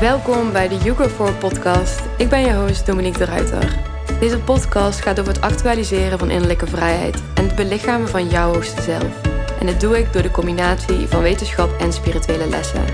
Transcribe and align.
Welkom 0.00 0.52
bij 0.52 0.68
de 0.68 0.76
You 0.76 1.08
For 1.08 1.32
podcast. 1.34 2.00
Ik 2.18 2.28
ben 2.28 2.40
je 2.40 2.54
host 2.54 2.86
Dominique 2.86 3.18
de 3.18 3.24
Ruiter. 3.24 3.78
Deze 4.20 4.38
podcast 4.38 5.00
gaat 5.00 5.20
over 5.20 5.32
het 5.32 5.42
actualiseren 5.42 6.18
van 6.18 6.30
innerlijke 6.30 6.66
vrijheid 6.66 7.22
en 7.34 7.44
het 7.46 7.54
belichamen 7.54 8.08
van 8.08 8.28
jouw 8.28 8.52
hoogste 8.52 8.82
zelf. 8.82 9.22
En 9.60 9.66
dat 9.66 9.80
doe 9.80 9.98
ik 9.98 10.12
door 10.12 10.22
de 10.22 10.30
combinatie 10.30 11.06
van 11.08 11.22
wetenschap 11.22 11.80
en 11.80 11.92
spirituele 11.92 12.48
lessen. 12.48 12.84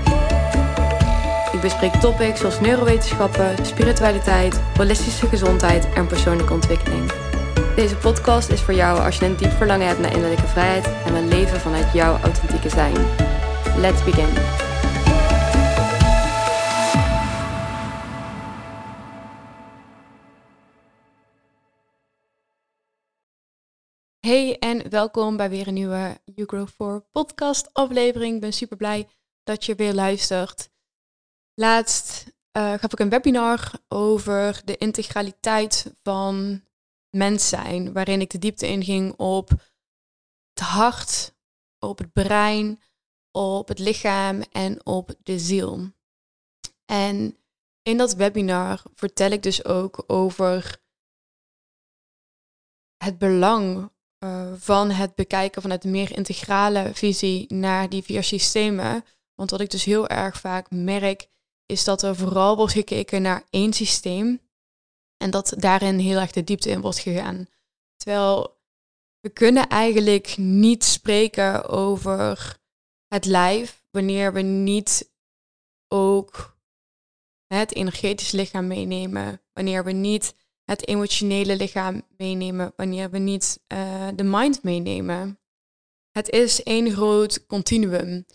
Ik 1.51 1.61
bespreek 1.61 1.93
topics 1.93 2.39
zoals 2.39 2.59
neurowetenschappen, 2.59 3.65
spiritualiteit, 3.65 4.61
holistische 4.77 5.27
gezondheid 5.27 5.93
en 5.93 6.07
persoonlijke 6.07 6.53
ontwikkeling. 6.53 7.11
Deze 7.75 7.95
podcast 7.95 8.49
is 8.49 8.61
voor 8.61 8.73
jou 8.73 8.99
als 8.99 9.17
je 9.17 9.25
een 9.25 9.35
diep 9.35 9.51
verlangen 9.51 9.87
hebt 9.87 9.99
naar 9.99 10.13
innerlijke 10.13 10.47
vrijheid 10.47 10.89
en 11.05 11.13
wil 11.13 11.23
leven 11.23 11.59
vanuit 11.59 11.93
jouw 11.93 12.17
authentieke 12.23 12.69
zijn. 12.69 12.95
Let's 13.77 14.03
begin. 14.03 14.62
Hey 24.25 24.59
en 24.59 24.89
welkom 24.89 25.37
bij 25.37 25.49
weer 25.49 25.67
een 25.67 25.73
nieuwe 25.73 26.21
You 26.25 26.47
Grow 26.47 26.67
4 26.67 27.01
podcast 27.11 27.73
aflevering. 27.73 28.35
Ik 28.35 28.41
ben 28.41 28.53
super 28.53 28.77
blij 28.77 29.09
dat 29.43 29.65
je 29.65 29.75
weer 29.75 29.93
luistert. 29.93 30.69
Laatst 31.53 32.25
uh, 32.57 32.73
gaf 32.73 32.91
ik 32.91 32.99
een 32.99 33.09
webinar 33.09 33.71
over 33.87 34.61
de 34.65 34.77
integraliteit 34.77 35.95
van 36.03 36.63
mens 37.09 37.49
zijn, 37.49 37.93
waarin 37.93 38.21
ik 38.21 38.29
de 38.29 38.39
diepte 38.39 38.67
inging 38.67 39.13
op 39.17 39.49
het 40.53 40.63
hart, 40.63 41.35
op 41.79 41.97
het 41.97 42.13
brein, 42.13 42.81
op 43.31 43.67
het 43.67 43.79
lichaam 43.79 44.41
en 44.41 44.85
op 44.85 45.15
de 45.23 45.39
ziel. 45.39 45.91
En 46.85 47.37
in 47.81 47.97
dat 47.97 48.13
webinar 48.13 48.83
vertel 48.93 49.31
ik 49.31 49.43
dus 49.43 49.65
ook 49.65 50.03
over 50.07 50.81
het 52.97 53.17
belang 53.17 53.91
uh, 54.23 54.53
van 54.57 54.91
het 54.91 55.15
bekijken 55.15 55.61
vanuit 55.61 55.83
een 55.83 55.91
meer 55.91 56.17
integrale 56.17 56.91
visie 56.93 57.53
naar 57.53 57.89
die 57.89 58.03
vier 58.03 58.23
systemen. 58.23 59.05
Want 59.35 59.49
wat 59.51 59.61
ik 59.61 59.69
dus 59.69 59.83
heel 59.83 60.07
erg 60.07 60.39
vaak 60.39 60.71
merk, 60.71 61.27
is 61.65 61.83
dat 61.83 62.01
er 62.01 62.15
vooral 62.15 62.55
wordt 62.55 62.73
gekeken 62.73 63.21
naar 63.21 63.43
één 63.49 63.73
systeem. 63.73 64.41
En 65.17 65.31
dat 65.31 65.53
daarin 65.57 65.99
heel 65.99 66.19
erg 66.19 66.31
de 66.31 66.43
diepte 66.43 66.69
in 66.69 66.81
wordt 66.81 66.99
gegaan. 66.99 67.47
Terwijl 67.95 68.61
we 69.19 69.29
kunnen 69.29 69.67
eigenlijk 69.67 70.37
niet 70.37 70.83
spreken 70.83 71.69
over 71.69 72.57
het 73.07 73.25
lijf 73.25 73.83
wanneer 73.91 74.33
we 74.33 74.41
niet 74.41 75.11
ook 75.87 76.57
het 77.47 77.75
energetisch 77.75 78.31
lichaam 78.31 78.67
meenemen. 78.67 79.41
Wanneer 79.53 79.83
we 79.83 79.91
niet 79.91 80.35
het 80.65 80.87
emotionele 80.87 81.55
lichaam 81.55 82.01
meenemen 82.17 82.73
wanneer 82.75 83.09
we 83.09 83.17
niet 83.17 83.59
uh, 83.73 84.07
de 84.15 84.23
mind 84.23 84.63
meenemen. 84.63 85.39
Het 86.11 86.29
is 86.29 86.63
één 86.63 86.91
groot 86.91 87.45
continuum. 87.45 88.25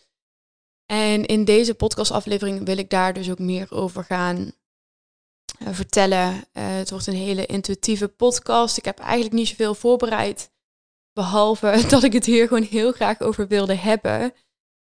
En 0.86 1.26
in 1.26 1.44
deze 1.44 1.74
podcastaflevering 1.74 2.64
wil 2.64 2.78
ik 2.78 2.90
daar 2.90 3.12
dus 3.12 3.30
ook 3.30 3.38
meer 3.38 3.66
over 3.70 4.04
gaan 4.04 4.52
uh, 5.62 5.68
vertellen. 5.70 6.28
Uh, 6.28 6.40
het 6.52 6.90
wordt 6.90 7.06
een 7.06 7.14
hele 7.14 7.46
intuïtieve 7.46 8.08
podcast. 8.08 8.76
Ik 8.76 8.84
heb 8.84 8.98
eigenlijk 8.98 9.34
niet 9.34 9.48
zoveel 9.48 9.74
voorbereid. 9.74 10.50
Behalve 11.12 11.84
dat 11.88 12.02
ik 12.02 12.12
het 12.12 12.26
hier 12.26 12.48
gewoon 12.48 12.62
heel 12.62 12.92
graag 12.92 13.20
over 13.20 13.48
wilde 13.48 13.74
hebben. 13.74 14.32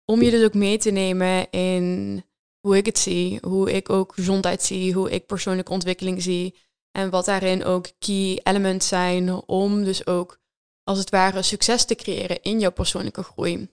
Om 0.04 0.22
je 0.22 0.30
dus 0.30 0.44
ook 0.44 0.54
mee 0.54 0.78
te 0.78 0.90
nemen 0.90 1.50
in 1.50 2.24
hoe 2.60 2.76
ik 2.76 2.86
het 2.86 2.98
zie. 2.98 3.38
Hoe 3.42 3.72
ik 3.72 3.90
ook 3.90 4.14
gezondheid 4.14 4.62
zie. 4.62 4.92
Hoe 4.92 5.10
ik 5.10 5.26
persoonlijke 5.26 5.72
ontwikkeling 5.72 6.22
zie. 6.22 6.54
En 6.92 7.10
wat 7.10 7.24
daarin 7.24 7.64
ook 7.64 7.86
key 7.98 8.40
elements 8.42 8.88
zijn 8.88 9.32
om 9.32 9.84
dus 9.84 10.06
ook 10.06 10.40
als 10.84 10.98
het 10.98 11.10
ware 11.10 11.42
succes 11.42 11.84
te 11.84 11.94
creëren 11.94 12.42
in 12.42 12.60
jouw 12.60 12.72
persoonlijke 12.72 13.22
groei. 13.22 13.70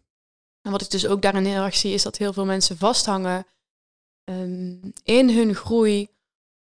En 0.62 0.72
wat 0.72 0.82
ik 0.82 0.90
dus 0.90 1.08
ook 1.08 1.22
daarin 1.22 1.46
heel 1.46 1.64
erg 1.64 1.76
zie, 1.76 1.94
is 1.94 2.04
dat 2.04 2.18
heel 2.18 2.34
veel 2.34 2.46
mensen 2.46 2.78
vasthangen 2.78 3.46
um, 4.24 4.94
in 5.04 5.30
hun 5.30 5.56
groei, 5.56 6.10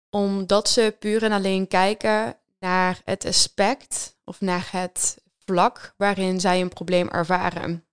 omdat 0.09 0.69
ze 0.69 0.95
puur 0.99 1.23
en 1.23 1.31
alleen 1.31 1.67
kijken 1.67 2.37
naar 2.59 3.01
het 3.03 3.25
aspect 3.25 4.17
of 4.23 4.41
naar 4.41 4.67
het 4.71 5.21
vlak 5.45 5.93
waarin 5.97 6.39
zij 6.39 6.61
een 6.61 6.69
probleem 6.69 7.07
ervaren. 7.09 7.85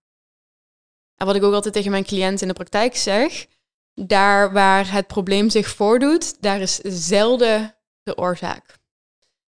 En 1.15 1.27
wat 1.27 1.35
ik 1.35 1.43
ook 1.43 1.55
altijd 1.55 1.75
tegen 1.75 1.91
mijn 1.91 2.05
cliënten 2.05 2.41
in 2.41 2.49
de 2.49 2.55
praktijk 2.55 2.97
zeg, 2.97 3.47
daar 3.95 4.53
waar 4.53 4.93
het 4.93 5.07
probleem 5.07 5.51
zich 5.51 5.69
voordoet, 5.69 6.43
daar 6.43 6.61
is 6.61 6.77
zelden 6.77 7.77
de 8.05 8.17
oorzaak. 8.19 8.79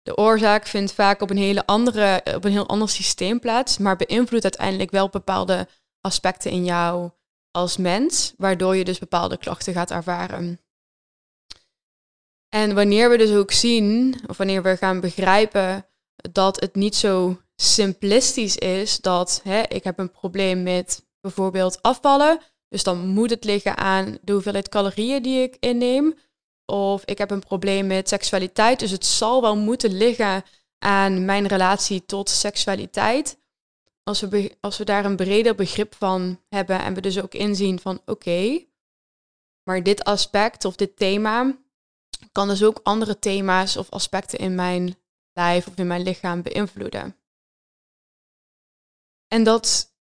De 0.03 0.17
oorzaak 0.17 0.65
vindt 0.65 0.93
vaak 0.93 1.21
op 1.21 1.29
een, 1.29 1.37
hele 1.37 1.65
andere, 1.65 2.21
op 2.35 2.45
een 2.45 2.51
heel 2.51 2.67
ander 2.67 2.89
systeem 2.89 3.39
plaats, 3.39 3.77
maar 3.77 3.95
beïnvloedt 3.95 4.43
uiteindelijk 4.43 4.91
wel 4.91 5.09
bepaalde 5.09 5.67
aspecten 6.01 6.51
in 6.51 6.65
jou 6.65 7.11
als 7.51 7.77
mens, 7.77 8.33
waardoor 8.37 8.75
je 8.75 8.83
dus 8.83 8.99
bepaalde 8.99 9.37
klachten 9.37 9.73
gaat 9.73 9.91
ervaren. 9.91 10.59
En 12.49 12.75
wanneer 12.75 13.09
we 13.09 13.17
dus 13.17 13.31
ook 13.31 13.51
zien, 13.51 14.21
of 14.27 14.37
wanneer 14.37 14.63
we 14.63 14.77
gaan 14.77 14.99
begrijpen 14.99 15.85
dat 16.31 16.59
het 16.59 16.75
niet 16.75 16.95
zo 16.95 17.41
simplistisch 17.55 18.57
is 18.57 19.01
dat 19.01 19.41
hè, 19.43 19.61
ik 19.61 19.83
heb 19.83 19.99
een 19.99 20.11
probleem 20.11 20.63
met 20.63 21.05
bijvoorbeeld 21.19 21.81
afvallen, 21.81 22.39
dus 22.67 22.83
dan 22.83 23.07
moet 23.07 23.29
het 23.29 23.43
liggen 23.43 23.77
aan 23.77 24.17
de 24.21 24.31
hoeveelheid 24.31 24.69
calorieën 24.69 25.21
die 25.21 25.41
ik 25.41 25.57
inneem, 25.59 26.17
of 26.71 27.05
ik 27.05 27.17
heb 27.17 27.31
een 27.31 27.39
probleem 27.39 27.87
met 27.87 28.07
seksualiteit. 28.09 28.79
Dus 28.79 28.91
het 28.91 29.05
zal 29.05 29.41
wel 29.41 29.57
moeten 29.57 29.93
liggen 29.93 30.43
aan 30.79 31.25
mijn 31.25 31.47
relatie 31.47 32.05
tot 32.05 32.29
seksualiteit. 32.29 33.39
Als 34.03 34.19
we, 34.21 34.57
als 34.59 34.77
we 34.77 34.83
daar 34.83 35.05
een 35.05 35.15
breder 35.15 35.55
begrip 35.55 35.95
van 35.95 36.39
hebben 36.49 36.79
en 36.79 36.93
we 36.93 37.01
dus 37.01 37.21
ook 37.21 37.33
inzien 37.33 37.79
van 37.79 38.01
oké, 38.05 38.65
maar 39.63 39.83
dit 39.83 40.03
aspect 40.03 40.65
of 40.65 40.75
dit 40.75 40.97
thema 40.97 41.57
kan 42.31 42.47
dus 42.47 42.63
ook 42.63 42.79
andere 42.83 43.19
thema's 43.19 43.77
of 43.77 43.89
aspecten 43.89 44.39
in 44.39 44.55
mijn 44.55 44.95
lijf 45.33 45.67
of 45.67 45.77
in 45.77 45.87
mijn 45.87 46.03
lichaam 46.03 46.41
beïnvloeden. 46.41 47.15
En 49.27 49.43
dat 49.43 49.93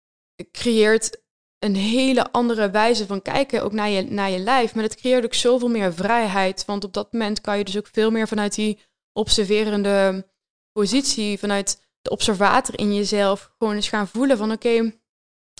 creëert 0.52 1.20
een 1.60 1.76
hele 1.76 2.32
andere 2.32 2.70
wijze 2.70 3.06
van 3.06 3.22
kijken, 3.22 3.62
ook 3.62 3.72
naar 3.72 3.88
je, 3.88 4.02
naar 4.02 4.30
je 4.30 4.38
lijf. 4.38 4.74
Maar 4.74 4.84
het 4.84 4.96
creëert 4.96 5.24
ook 5.24 5.34
zoveel 5.34 5.68
meer 5.68 5.94
vrijheid. 5.94 6.64
Want 6.64 6.84
op 6.84 6.92
dat 6.92 7.12
moment 7.12 7.40
kan 7.40 7.58
je 7.58 7.64
dus 7.64 7.76
ook 7.76 7.88
veel 7.92 8.10
meer 8.10 8.28
vanuit 8.28 8.54
die 8.54 8.78
observerende 9.12 10.26
positie, 10.72 11.38
vanuit 11.38 11.80
de 12.00 12.10
observator 12.10 12.78
in 12.78 12.94
jezelf, 12.94 13.52
gewoon 13.58 13.74
eens 13.74 13.88
gaan 13.88 14.08
voelen 14.08 14.36
van 14.36 14.52
oké, 14.52 14.92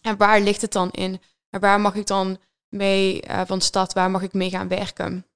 en 0.03 0.16
waar 0.16 0.41
ligt 0.41 0.60
het 0.60 0.72
dan 0.72 0.91
in? 0.91 1.21
En 1.50 1.60
waar 1.60 1.81
mag 1.81 1.94
ik 1.94 2.06
dan 2.06 2.39
mee 2.69 3.22
uh, 3.27 3.43
van 3.47 3.60
stad, 3.60 3.93
waar 3.93 4.10
mag 4.10 4.22
ik 4.22 4.33
mee 4.33 4.50
gaan 4.50 4.69
werken? 4.69 5.27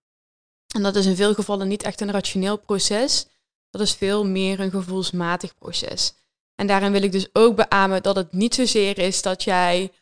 En 0.74 0.82
dat 0.82 0.96
is 0.96 1.06
in 1.06 1.16
veel 1.16 1.34
gevallen 1.34 1.68
niet 1.68 1.82
echt 1.82 2.00
een 2.00 2.10
rationeel 2.10 2.58
proces. 2.58 3.26
Dat 3.70 3.80
is 3.80 3.94
veel 3.94 4.26
meer 4.26 4.60
een 4.60 4.70
gevoelsmatig 4.70 5.54
proces. 5.54 6.14
En 6.54 6.66
daarin 6.66 6.92
wil 6.92 7.02
ik 7.02 7.12
dus 7.12 7.28
ook 7.32 7.56
beamen 7.56 8.02
dat 8.02 8.16
het 8.16 8.32
niet 8.32 8.54
zozeer 8.54 8.98
is 8.98 9.22
dat 9.22 9.42
jij 9.42 9.92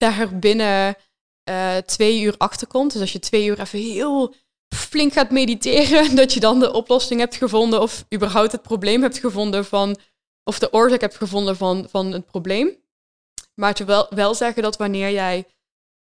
daar 0.00 0.38
binnen 0.38 0.96
uh, 1.50 1.76
twee 1.76 2.20
uur 2.20 2.34
achter 2.38 2.66
komt. 2.66 2.92
Dus 2.92 3.00
als 3.00 3.12
je 3.12 3.18
twee 3.18 3.46
uur 3.46 3.60
even 3.60 3.78
heel 3.78 4.34
flink 4.74 5.12
gaat 5.12 5.30
mediteren, 5.30 6.16
dat 6.20 6.32
je 6.32 6.40
dan 6.40 6.60
de 6.60 6.72
oplossing 6.72 7.20
hebt 7.20 7.36
gevonden 7.36 7.80
of 7.80 8.04
überhaupt 8.14 8.52
het 8.52 8.62
probleem 8.62 9.02
hebt 9.02 9.18
gevonden 9.18 9.64
van, 9.64 9.96
of 10.44 10.58
de 10.58 10.72
oorzaak 10.72 11.00
hebt 11.00 11.16
gevonden 11.16 11.56
van, 11.56 11.86
van 11.88 12.12
het 12.12 12.26
probleem. 12.26 12.76
Maar 13.54 13.68
het 13.68 13.84
wel, 13.84 14.06
wel 14.10 14.34
zeggen 14.34 14.62
dat 14.62 14.76
wanneer 14.76 15.10
jij 15.10 15.46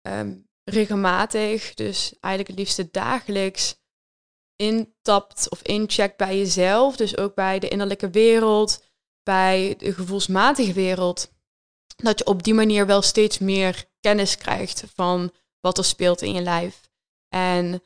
um, 0.07 0.47
regelmatig, 0.63 1.73
dus 1.73 2.13
eigenlijk 2.19 2.47
het 2.47 2.59
liefste 2.59 2.89
dagelijks, 2.91 3.75
intapt 4.55 5.49
of 5.49 5.61
incheckt 5.61 6.17
bij 6.17 6.37
jezelf, 6.37 6.95
dus 6.95 7.17
ook 7.17 7.35
bij 7.35 7.59
de 7.59 7.67
innerlijke 7.67 8.09
wereld, 8.09 8.83
bij 9.23 9.75
de 9.77 9.93
gevoelsmatige 9.93 10.73
wereld, 10.73 11.34
dat 11.95 12.19
je 12.19 12.25
op 12.25 12.43
die 12.43 12.53
manier 12.53 12.85
wel 12.85 13.01
steeds 13.01 13.39
meer 13.39 13.85
kennis 13.99 14.37
krijgt 14.37 14.83
van 14.93 15.31
wat 15.59 15.77
er 15.77 15.85
speelt 15.85 16.21
in 16.21 16.33
je 16.33 16.41
lijf. 16.41 16.89
En 17.29 17.83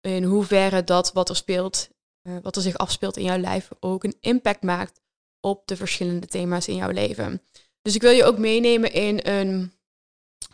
in 0.00 0.24
hoeverre 0.24 0.84
dat 0.84 1.12
wat 1.12 1.28
er 1.28 1.36
speelt, 1.36 1.88
uh, 2.22 2.36
wat 2.42 2.56
er 2.56 2.62
zich 2.62 2.76
afspeelt 2.76 3.16
in 3.16 3.24
jouw 3.24 3.38
lijf, 3.38 3.68
ook 3.80 4.04
een 4.04 4.16
impact 4.20 4.62
maakt 4.62 5.00
op 5.40 5.66
de 5.66 5.76
verschillende 5.76 6.26
thema's 6.26 6.68
in 6.68 6.76
jouw 6.76 6.90
leven. 6.90 7.42
Dus 7.82 7.94
ik 7.94 8.02
wil 8.02 8.10
je 8.10 8.24
ook 8.24 8.38
meenemen 8.38 8.92
in 8.92 9.20
een 9.22 9.72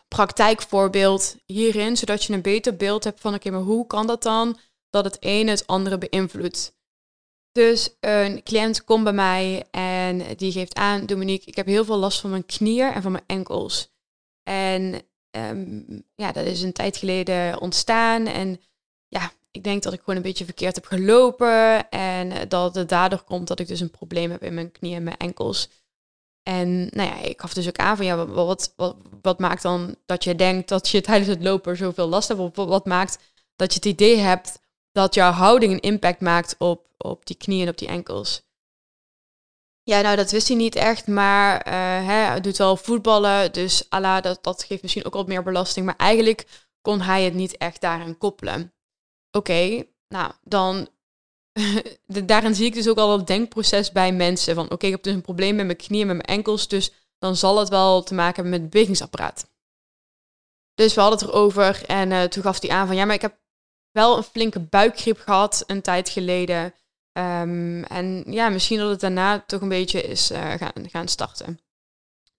praktijkvoorbeeld 0.08 1.36
hierin, 1.44 1.96
zodat 1.96 2.24
je 2.24 2.32
een 2.32 2.42
beter 2.42 2.76
beeld 2.76 3.04
hebt 3.04 3.20
van 3.20 3.34
oké, 3.34 3.50
maar 3.50 3.60
hoe 3.60 3.86
kan 3.86 4.06
dat 4.06 4.22
dan 4.22 4.58
dat 4.90 5.04
het 5.04 5.16
een 5.20 5.48
het 5.48 5.66
andere 5.66 5.98
beïnvloedt? 5.98 6.74
Dus 7.52 7.90
een 8.00 8.42
cliënt 8.42 8.84
komt 8.84 9.04
bij 9.04 9.12
mij 9.12 9.64
en 9.70 9.93
die 10.36 10.52
geeft 10.52 10.74
aan, 10.74 11.06
Dominique, 11.06 11.46
ik 11.46 11.56
heb 11.56 11.66
heel 11.66 11.84
veel 11.84 11.96
last 11.96 12.20
van 12.20 12.30
mijn 12.30 12.46
knieën 12.46 12.92
en 12.92 13.02
van 13.02 13.12
mijn 13.12 13.24
enkels. 13.26 13.92
En 14.42 15.02
ehm, 15.30 15.80
ja, 16.14 16.32
dat 16.32 16.46
is 16.46 16.62
een 16.62 16.72
tijd 16.72 16.96
geleden 16.96 17.60
ontstaan. 17.60 18.26
En 18.26 18.60
ja, 19.08 19.32
ik 19.50 19.64
denk 19.64 19.82
dat 19.82 19.92
ik 19.92 19.98
gewoon 19.98 20.16
een 20.16 20.22
beetje 20.22 20.44
verkeerd 20.44 20.74
heb 20.74 20.86
gelopen. 20.86 21.90
En 21.90 22.48
dat 22.48 22.74
het 22.74 22.88
daardoor 22.88 23.22
komt 23.22 23.48
dat 23.48 23.60
ik 23.60 23.68
dus 23.68 23.80
een 23.80 23.90
probleem 23.90 24.30
heb 24.30 24.42
in 24.42 24.54
mijn 24.54 24.72
knieën 24.72 24.96
en 24.96 25.02
mijn 25.02 25.16
enkels. 25.16 25.68
En 26.42 26.88
nou 26.90 27.08
ja, 27.08 27.20
ik 27.20 27.40
gaf 27.40 27.54
dus 27.54 27.68
ook 27.68 27.76
aan 27.76 27.96
van 27.96 28.06
ja, 28.06 28.26
wat, 28.26 28.74
wat, 29.22 29.38
maakt 29.38 29.62
dan 29.62 29.96
dat 30.06 30.24
je 30.24 30.34
denkt 30.34 30.68
dat 30.68 30.88
je 30.88 31.00
tijdens 31.08 31.28
het 31.28 31.42
lopen 31.42 31.76
zoveel 31.76 32.06
last 32.06 32.28
hebt? 32.28 32.56
Wat 32.56 32.86
maakt 32.86 33.18
dat 33.56 33.72
je 33.72 33.78
het 33.78 33.88
idee 33.88 34.16
hebt 34.16 34.58
dat 34.92 35.14
jouw 35.14 35.30
houding 35.30 35.72
een 35.72 35.80
impact 35.80 36.20
maakt 36.20 36.54
op, 36.58 36.86
op 36.96 37.26
die 37.26 37.36
knieën 37.36 37.62
en 37.62 37.68
op 37.68 37.78
die 37.78 37.88
enkels? 37.88 38.42
Ja, 39.86 40.00
nou 40.00 40.16
dat 40.16 40.30
wist 40.30 40.48
hij 40.48 40.56
niet 40.56 40.74
echt, 40.74 41.06
maar 41.06 41.66
uh, 41.66 41.72
hè, 42.06 42.24
hij 42.26 42.40
doet 42.40 42.56
wel 42.56 42.76
voetballen, 42.76 43.52
dus 43.52 43.86
ala, 43.88 44.20
dat, 44.20 44.42
dat 44.42 44.62
geeft 44.62 44.82
misschien 44.82 45.04
ook 45.04 45.14
wat 45.14 45.26
meer 45.26 45.42
belasting. 45.42 45.86
Maar 45.86 45.96
eigenlijk 45.96 46.68
kon 46.80 47.00
hij 47.00 47.24
het 47.24 47.34
niet 47.34 47.56
echt 47.56 47.80
daaraan 47.80 48.18
koppelen. 48.18 48.74
Oké, 49.30 49.84
nou 50.08 50.32
dan 50.42 50.88
daarin 52.26 52.54
zie 52.54 52.66
ik 52.66 52.74
dus 52.74 52.88
ook 52.88 52.98
al 52.98 53.18
het 53.18 53.26
denkproces 53.26 53.92
bij 53.92 54.12
mensen. 54.12 54.54
Van 54.54 54.70
oké, 54.70 54.86
ik 54.86 54.92
heb 54.92 55.02
dus 55.02 55.14
een 55.14 55.20
probleem 55.20 55.56
met 55.56 55.66
mijn 55.66 55.78
knieën, 55.78 56.06
met 56.06 56.16
mijn 56.16 56.38
enkels. 56.38 56.68
Dus 56.68 56.92
dan 57.18 57.36
zal 57.36 57.58
het 57.58 57.68
wel 57.68 58.02
te 58.02 58.14
maken 58.14 58.34
hebben 58.34 58.52
met 58.52 58.60
het 58.60 58.70
bewegingsapparaat. 58.70 59.52
Dus 60.74 60.94
we 60.94 61.00
hadden 61.00 61.18
het 61.18 61.28
erover 61.28 61.84
en 61.86 62.10
uh, 62.10 62.22
toen 62.22 62.42
gaf 62.42 62.60
hij 62.60 62.70
aan 62.70 62.86
van 62.86 62.96
ja, 62.96 63.04
maar 63.04 63.14
ik 63.14 63.22
heb 63.22 63.38
wel 63.90 64.16
een 64.16 64.22
flinke 64.22 64.60
buikgriep 64.60 65.18
gehad 65.18 65.64
een 65.66 65.82
tijd 65.82 66.08
geleden. 66.08 66.74
Um, 67.18 67.84
en 67.84 68.24
ja, 68.26 68.48
misschien 68.48 68.78
dat 68.78 68.90
het 68.90 69.00
daarna 69.00 69.40
toch 69.40 69.60
een 69.60 69.68
beetje 69.68 70.02
is 70.02 70.30
uh, 70.30 70.52
gaan, 70.52 70.90
gaan 70.90 71.08
starten. 71.08 71.58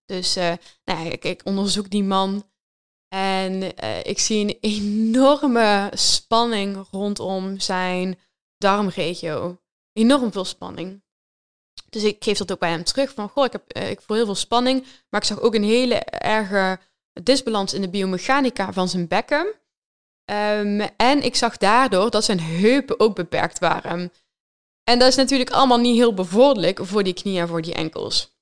Dus 0.06 0.38
uh, 0.38 0.54
nou 0.84 1.06
ja, 1.06 1.12
ik, 1.12 1.24
ik, 1.24 1.42
onderzoek 1.44 1.90
die 1.90 2.04
man 2.04 2.50
en 3.08 3.78
ik 4.06 4.20
zie 4.20 4.42
een 4.42 4.58
enorme 4.76 5.92
spanning 5.94 6.88
rondom 6.92 7.60
zijn 7.60 8.20
darmregio. 8.58 9.62
Enorm 9.94 10.32
veel 10.32 10.46
spanning. 10.46 11.04
Dus 11.90 12.04
ik 12.04 12.24
geef 12.24 12.38
dat 12.38 12.52
ook 12.52 12.60
bij 12.60 12.70
hem 12.70 12.84
terug 12.84 13.14
van, 13.14 13.30
goh, 13.30 13.46
ik, 13.46 13.52
heb, 13.52 13.70
eh, 13.72 13.90
ik 13.90 14.02
voel 14.02 14.16
heel 14.16 14.26
veel 14.26 14.36
spanning, 14.36 14.86
maar 15.10 15.22
ik 15.22 15.28
zag 15.28 15.40
ook 15.40 15.56
een 15.56 15.64
hele 15.64 15.96
erge 15.96 16.80
disbalans 17.24 17.74
in 17.74 17.82
de 17.82 17.90
biomechanica 17.90 18.74
van 18.74 18.90
zijn 18.90 19.08
bekken. 19.08 19.54
Um, 20.32 20.82
en 20.82 21.24
ik 21.24 21.36
zag 21.36 21.58
daardoor 21.58 22.10
dat 22.10 22.24
zijn 22.24 22.40
heupen 22.40 23.00
ook 23.00 23.16
beperkt 23.16 23.60
waren. 23.60 24.12
En 24.86 25.00
dat 25.00 25.08
is 25.08 25.16
natuurlijk 25.16 25.50
allemaal 25.50 25.78
niet 25.78 25.96
heel 25.96 26.14
bevorderlijk 26.14 26.80
voor 26.86 27.04
die 27.04 27.14
knieën 27.14 27.42
en 27.42 27.48
voor 27.48 27.62
die 27.62 27.74
enkels. 27.74 28.34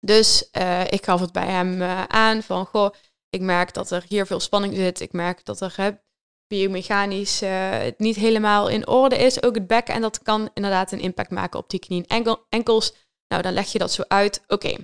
Dus 0.00 0.48
uh, 0.58 0.84
ik 0.84 1.04
gaf 1.04 1.20
het 1.20 1.32
bij 1.32 1.46
hem 1.46 1.80
uh, 1.80 2.04
aan 2.04 2.42
van, 2.42 2.66
goh, 2.66 2.94
ik 3.30 3.40
merk 3.40 3.74
dat 3.74 3.90
er 3.90 4.04
hier 4.08 4.26
veel 4.26 4.40
spanning 4.40 4.74
zit. 4.74 5.00
Ik 5.00 5.12
merk 5.12 5.44
dat 5.44 5.60
er 5.60 6.02
biomechanisch 6.46 7.42
uh, 7.42 7.76
niet 7.96 8.16
helemaal 8.16 8.68
in 8.68 8.86
orde 8.86 9.16
is. 9.16 9.42
Ook 9.42 9.54
het 9.54 9.66
bekken. 9.66 9.94
En 9.94 10.00
dat 10.00 10.22
kan 10.22 10.50
inderdaad 10.54 10.92
een 10.92 11.00
impact 11.00 11.30
maken 11.30 11.58
op 11.58 11.70
die 11.70 11.80
knieën 11.80 12.06
enkel, 12.06 12.46
enkels. 12.48 12.94
Nou, 13.28 13.42
dan 13.42 13.52
leg 13.52 13.72
je 13.72 13.78
dat 13.78 13.92
zo 13.92 14.02
uit. 14.08 14.44
Oké. 14.48 14.74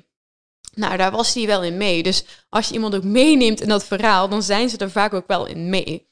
Nou, 0.74 0.96
daar 0.96 1.10
was 1.10 1.34
hij 1.34 1.46
wel 1.46 1.62
in 1.62 1.76
mee. 1.76 2.02
Dus 2.02 2.24
als 2.48 2.68
je 2.68 2.74
iemand 2.74 2.94
ook 2.94 3.04
meeneemt 3.04 3.60
in 3.60 3.68
dat 3.68 3.84
verhaal, 3.84 4.28
dan 4.28 4.42
zijn 4.42 4.68
ze 4.68 4.76
er 4.76 4.90
vaak 4.90 5.14
ook 5.14 5.26
wel 5.26 5.46
in 5.46 5.68
mee. 5.70 6.07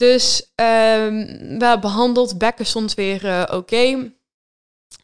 Dus 0.00 0.42
um, 0.42 1.26
we 1.58 1.64
hebben 1.64 1.80
behandeld. 1.80 2.38
Bekken 2.38 2.66
stond 2.66 2.94
weer 2.94 3.24
uh, 3.24 3.44
oké. 3.50 4.12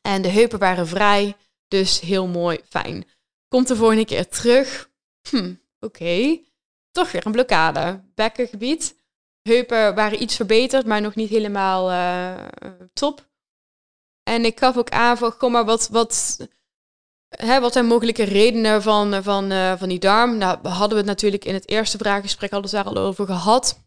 En 0.03 0.23
de 0.23 0.29
heupen 0.29 0.59
waren 0.59 0.87
vrij. 0.87 1.37
Dus 1.69 2.01
heel 2.01 2.27
mooi, 2.27 2.61
fijn. 2.69 3.05
Komt 3.49 3.69
de 3.69 3.77
volgende 3.77 4.05
keer 4.05 4.29
terug. 4.29 4.91
Hm, 5.29 5.55
oké. 5.81 6.41
Toch 6.91 7.13
weer 7.13 7.27
een 7.27 7.33
blokkade. 7.33 8.03
Bekkengebied 8.15 8.97
heupen 9.43 9.95
waren 9.95 10.23
iets 10.23 10.37
verbeterd, 10.37 10.87
maar 10.87 11.01
nog 11.01 11.15
niet 11.15 11.31
helemaal 11.31 11.91
uh, 11.91 12.47
top. 12.93 13.29
En 14.23 14.45
ik 14.45 14.59
gaf 14.59 14.77
ook 14.77 14.91
aan 14.91 15.17
van, 15.17 15.37
kom 15.37 15.53
maar, 15.53 15.65
wat, 15.65 15.89
wat, 15.89 16.39
hè, 17.29 17.61
wat 17.61 17.73
zijn 17.73 17.87
mogelijke 17.87 18.25
redenen 18.25 18.83
van, 18.83 19.23
van, 19.23 19.51
van 19.79 19.89
die 19.89 19.99
darm? 19.99 20.37
Nou, 20.37 20.59
we 20.63 20.69
hadden 20.69 20.91
we 20.91 20.97
het 20.97 21.07
natuurlijk 21.07 21.45
in 21.45 21.55
het 21.55 21.69
eerste 21.69 21.99
vraaggesprek 21.99 22.53
al, 22.53 22.71
daar 22.71 22.85
al 22.85 22.97
over 22.97 23.27
gehad. 23.27 23.85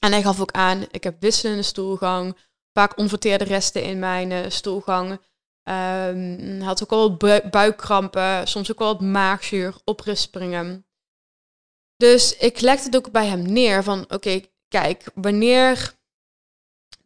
En 0.00 0.12
hij 0.12 0.22
gaf 0.22 0.40
ook 0.40 0.52
aan, 0.52 0.86
ik 0.90 1.04
heb 1.04 1.20
wisselende 1.20 1.62
stoelgang, 1.62 2.36
vaak 2.72 2.98
onverteerde 2.98 3.44
resten 3.44 3.82
in 3.82 3.98
mijn 3.98 4.30
uh, 4.30 4.44
stoelgang. 4.48 5.20
Um, 5.68 6.60
had 6.60 6.82
ook 6.82 6.90
al 6.90 7.16
wat 7.18 7.50
buikkrampen, 7.50 8.48
soms 8.48 8.72
ook 8.72 8.78
wel 8.78 8.92
wat 8.92 9.00
maagzuur, 9.00 9.74
oprispingen. 9.84 10.86
Dus 11.96 12.36
ik 12.36 12.60
legde 12.60 12.84
het 12.84 12.96
ook 12.96 13.10
bij 13.10 13.26
hem 13.26 13.52
neer 13.52 13.82
van, 13.82 14.04
oké, 14.08 14.40
kijk, 14.68 15.04
wanneer 15.14 15.94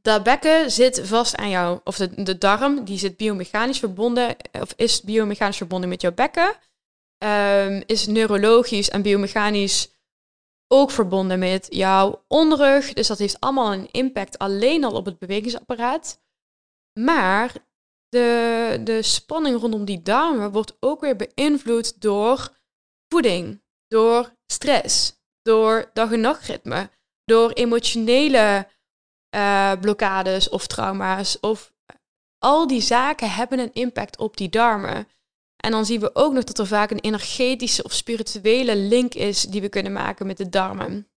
dat 0.03 0.23
bekken 0.23 0.71
zit 0.71 1.01
vast 1.05 1.37
aan 1.37 1.49
jou, 1.49 1.81
of 1.85 1.97
de, 1.97 2.23
de 2.23 2.39
darm, 2.39 2.85
die 2.85 2.99
zit 2.99 3.17
biomechanisch 3.17 3.79
verbonden, 3.79 4.37
of 4.53 4.73
is 4.77 5.03
biomechanisch 5.03 5.57
verbonden 5.57 5.89
met 5.89 6.01
jouw 6.01 6.13
bekken, 6.13 6.57
um, 7.19 7.83
is 7.87 8.07
neurologisch 8.07 8.91
en 8.91 9.03
biomechanisch 9.03 9.89
ook 10.73 10.91
verbonden 10.91 11.39
met 11.39 11.67
jouw 11.71 12.25
onderrug. 12.29 12.93
Dus 12.93 13.07
dat 13.07 13.19
heeft 13.19 13.41
allemaal 13.41 13.73
een 13.73 13.89
impact 13.91 14.39
alleen 14.39 14.85
al 14.85 14.93
op 14.93 15.05
het 15.05 15.19
bewegingsapparaat. 15.19 16.23
Maar 17.01 17.55
de, 18.09 18.81
de 18.85 19.03
spanning 19.03 19.61
rondom 19.61 19.85
die 19.85 20.03
darmen 20.03 20.53
wordt 20.53 20.77
ook 20.81 21.01
weer 21.01 21.17
beïnvloed 21.17 22.01
door 22.01 22.57
voeding, 23.09 23.63
door 23.87 24.35
stress, 24.47 25.13
door 25.43 25.91
dag- 25.93 26.13
en 26.13 26.21
nachtritme 26.21 26.91
door 27.25 27.51
emotionele 27.51 28.69
uh, 29.37 29.73
blokkades 29.81 30.49
of 30.49 30.67
trauma's 30.67 31.41
of 31.41 31.73
al 32.39 32.67
die 32.67 32.81
zaken 32.81 33.31
hebben 33.31 33.59
een 33.59 33.73
impact 33.73 34.19
op 34.19 34.37
die 34.37 34.49
darmen. 34.49 35.09
En 35.61 35.71
dan 35.71 35.87
zien 35.87 36.01
we 36.01 36.15
ook 36.15 36.33
nog 36.33 36.45
dat 36.45 36.59
er 36.59 36.67
vaak 36.67 36.91
een 36.91 37.01
energetische 37.01 37.83
of 37.83 37.93
spirituele 37.93 38.77
link 38.77 39.15
is 39.15 39.43
die 39.43 39.61
we 39.61 39.69
kunnen 39.69 39.93
maken 39.93 40.27
met 40.27 40.37
de 40.37 40.49
darmen. 40.49 41.09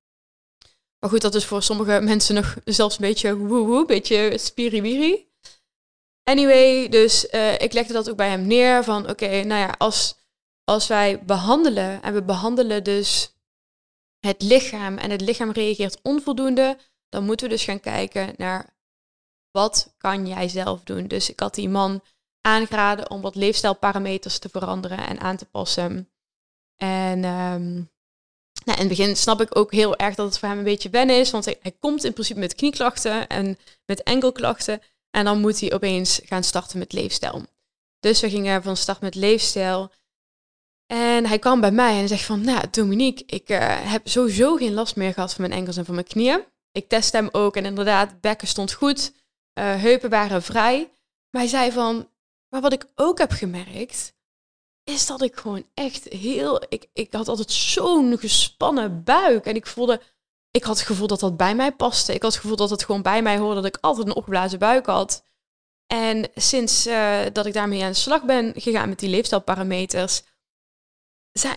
Maar 1.00 1.10
goed, 1.10 1.22
dat 1.22 1.36
is 1.36 1.46
voor 1.46 1.64
sommige 1.64 2.00
mensen 2.02 2.36
nog 2.36 2.58
zelfs 2.66 2.96
een 2.96 3.06
beetje 3.06 3.38
woe-woe, 3.38 3.80
een 3.80 3.86
beetje 3.86 4.38
spiriwiri. 4.38 5.32
Anyway, 6.24 6.90
dus 6.90 7.28
uh, 7.32 7.54
ik 7.54 7.74
legde 7.74 7.94
dat 7.94 8.10
ook 8.10 8.18
bij 8.18 8.30
hem 8.30 8.48
neer 8.48 8.84
van 8.84 9.10
oké, 9.10 9.44
nou 9.44 9.62
ja, 9.62 9.76
als, 9.78 10.16
als 10.64 10.88
wij 10.88 11.24
behandelen 11.24 12.02
en 12.02 12.14
we 12.14 12.24
behandelen 12.24 12.84
dus 12.84 13.36
het 14.20 14.42
lichaam 14.42 14.98
en 14.98 15.12
het 15.12 15.22
lichaam 15.22 15.52
reageert 15.52 16.00
onvoldoende, 16.02 16.78
dan 17.10 17.26
moeten 17.26 17.48
we 17.48 17.54
dus 17.54 17.64
gaan 17.64 17.80
kijken 17.80 18.34
naar 18.38 18.76
wat 19.52 19.94
kan 19.98 20.28
jij 20.28 20.48
zelf 20.48 20.84
doen. 20.84 21.08
Dus 21.08 21.30
ik 21.30 21.40
had 21.40 21.56
die 21.56 21.70
man 21.70 22.02
aangeraden 22.46 23.10
om 23.10 23.22
wat 23.22 23.36
leefstijlparameters 23.36 24.40
te 24.40 24.50
veranderen 24.50 25.08
en 25.08 25.20
aan 25.20 25.38
te 25.38 25.46
passen. 25.46 26.10
En 26.76 27.24
um, 27.24 27.92
nou, 28.66 28.80
in 28.80 28.88
het 28.88 28.88
begin 28.88 29.16
snap 29.16 29.42
ik 29.42 29.58
ook 29.58 29.72
heel 29.72 29.98
erg 29.98 30.16
dat 30.16 30.26
het 30.26 30.40
voor 30.40 30.48
hem 30.48 30.58
een 30.58 30.64
beetje 30.64 30.90
wennen 30.90 31.20
is, 31.20 31.32
want 31.32 31.46
hij, 31.46 31.76
komt 31.80 32.04
in 32.04 32.14
principe 32.14 32.40
met 32.40 32.56
knieklachten 32.56 33.28
en 33.28 33.58
met 33.86 34.04
enkelklachten. 34.04 34.82
En 35.10 35.26
dan 35.26 35.40
moet 35.42 35.60
hij 35.60 35.74
opeens 35.74 36.22
gaan 36.24 36.44
starten 36.44 36.80
met 36.80 36.94
leefstijl. 36.94 37.46
Dus 38.00 38.22
we 38.22 38.30
gingen 38.30 38.64
van 38.64 38.78
start 38.78 39.02
met 39.02 39.16
leefstijl. 39.16 39.92
En 40.86 41.26
hij 41.26 41.40
kwam 41.40 41.62
bij 41.62 41.72
mij 41.72 42.00
en 42.00 42.08
zegt 42.08 42.24
van, 42.24 42.42
nou 42.42 42.70
Dominique, 42.72 43.24
ik 43.26 43.50
uh, 43.50 43.92
heb 43.92 44.08
sowieso 44.08 44.56
geen 44.56 44.74
last 44.74 44.96
meer 44.96 45.14
gehad 45.14 45.34
van 45.34 45.42
mijn 45.48 45.60
enkels 45.60 45.78
en 45.78 45.86
van 45.86 45.94
mijn 45.94 46.08
knieën. 46.08 46.44
Ik 46.72 46.90
test 46.90 47.12
hem 47.12 47.30
ook 47.32 47.56
en 47.56 47.66
inderdaad, 47.66 48.22
bekken 48.22 48.48
stond 48.48 48.74
goed, 48.74 49.12
uh, 49.60 49.82
heupen 49.82 50.10
waren 50.10 50.44
vrij. 50.44 50.90
Maar 51.30 51.42
hij 51.42 51.50
zei 51.50 51.72
van, 51.72 52.10
maar 52.54 52.62
wat 52.62 52.74
ik 52.74 52.86
ook 52.96 53.18
heb 53.18 53.32
gemerkt, 53.32 54.16
is 54.84 55.06
dat 55.06 55.22
ik 55.22 55.36
gewoon 55.36 55.66
echt 55.74 56.04
heel, 56.04 56.64
ik, 56.70 56.90
ik 56.94 57.14
had 57.14 57.28
altijd 57.28 57.52
zo'n 57.52 58.18
gespannen 58.18 59.04
buik. 59.04 59.46
En 59.46 59.56
ik 59.56 59.68
voelde, 59.68 60.02
ik 60.52 60.64
had 60.64 60.78
het 60.78 60.86
gevoel 60.86 61.08
dat 61.08 61.20
dat 61.20 61.38
bij 61.38 61.56
mij 61.56 61.76
paste. 61.76 62.14
Ik 62.14 62.22
had 62.22 62.32
het 62.32 62.42
gevoel 62.42 62.58
dat 62.58 62.70
het 62.70 62.84
gewoon 62.84 63.02
bij 63.02 63.22
mij 63.22 63.38
hoorde 63.38 63.56
dat 63.62 63.76
ik 63.76 63.78
altijd 63.82 64.08
een 64.08 64.16
opgeblazen 64.16 64.60
buik 64.60 64.86
had. 64.86 65.26
En 65.88 66.30
sinds 66.36 66.88
uh, 66.88 67.22
dat 67.34 67.46
ik 67.46 67.54
daarmee 67.54 67.84
aan 67.84 67.92
de 67.92 67.98
slag 67.98 68.24
ben 68.24 68.54
gegaan 68.56 68.90
met 68.90 69.00
die 69.00 69.10
leefstijlparameters, 69.10 70.24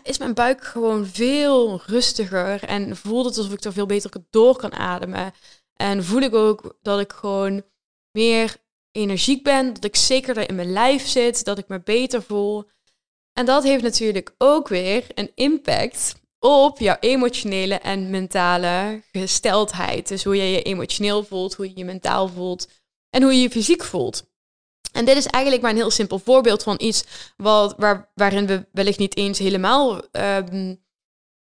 is 0.03 0.19
mijn 0.19 0.35
buik 0.35 0.65
gewoon 0.65 1.07
veel 1.07 1.81
rustiger 1.87 2.65
en 2.65 2.97
voelt 2.97 3.25
het 3.25 3.37
alsof 3.37 3.53
ik 3.53 3.65
er 3.65 3.73
veel 3.73 3.87
beter 3.87 4.11
door 4.31 4.57
kan 4.57 4.73
ademen. 4.73 5.33
En 5.75 6.05
voel 6.05 6.21
ik 6.21 6.35
ook 6.35 6.79
dat 6.83 7.01
ik 7.01 7.13
gewoon 7.13 7.63
meer 8.11 8.65
energiek 8.97 9.43
ben, 9.43 9.75
dat 9.75 9.85
ik 9.85 9.97
zekerder 9.97 10.49
in 10.49 10.55
mijn 10.55 10.73
lijf 10.73 11.07
zit, 11.07 11.45
dat 11.45 11.59
ik 11.59 11.69
me 11.69 11.81
beter 11.81 12.23
voel. 12.23 12.65
En 13.33 13.47
dat 13.47 13.63
heeft 13.63 13.83
natuurlijk 13.83 14.35
ook 14.39 14.69
weer 14.69 15.07
een 15.15 15.31
impact 15.35 16.15
op 16.39 16.79
jouw 16.79 16.97
emotionele 17.01 17.75
en 17.75 18.11
mentale 18.11 19.03
gesteldheid. 19.13 20.09
Dus 20.09 20.25
hoe 20.25 20.37
je 20.37 20.51
je 20.51 20.63
emotioneel 20.63 21.25
voelt, 21.25 21.55
hoe 21.55 21.69
je 21.69 21.77
je 21.77 21.85
mentaal 21.85 22.29
voelt 22.29 22.69
en 23.11 23.23
hoe 23.23 23.33
je 23.35 23.41
je 23.41 23.51
fysiek 23.51 23.85
voelt. 23.85 24.25
En 24.93 25.05
dit 25.05 25.17
is 25.17 25.27
eigenlijk 25.27 25.63
maar 25.63 25.73
een 25.73 25.77
heel 25.79 25.91
simpel 25.91 26.19
voorbeeld 26.19 26.63
van 26.63 26.75
iets 26.79 27.05
wat, 27.37 27.75
waar, 27.77 28.11
waarin 28.15 28.47
we 28.47 28.67
wellicht 28.73 28.99
niet 28.99 29.17
eens 29.17 29.39
helemaal 29.39 30.01
um, 30.13 30.85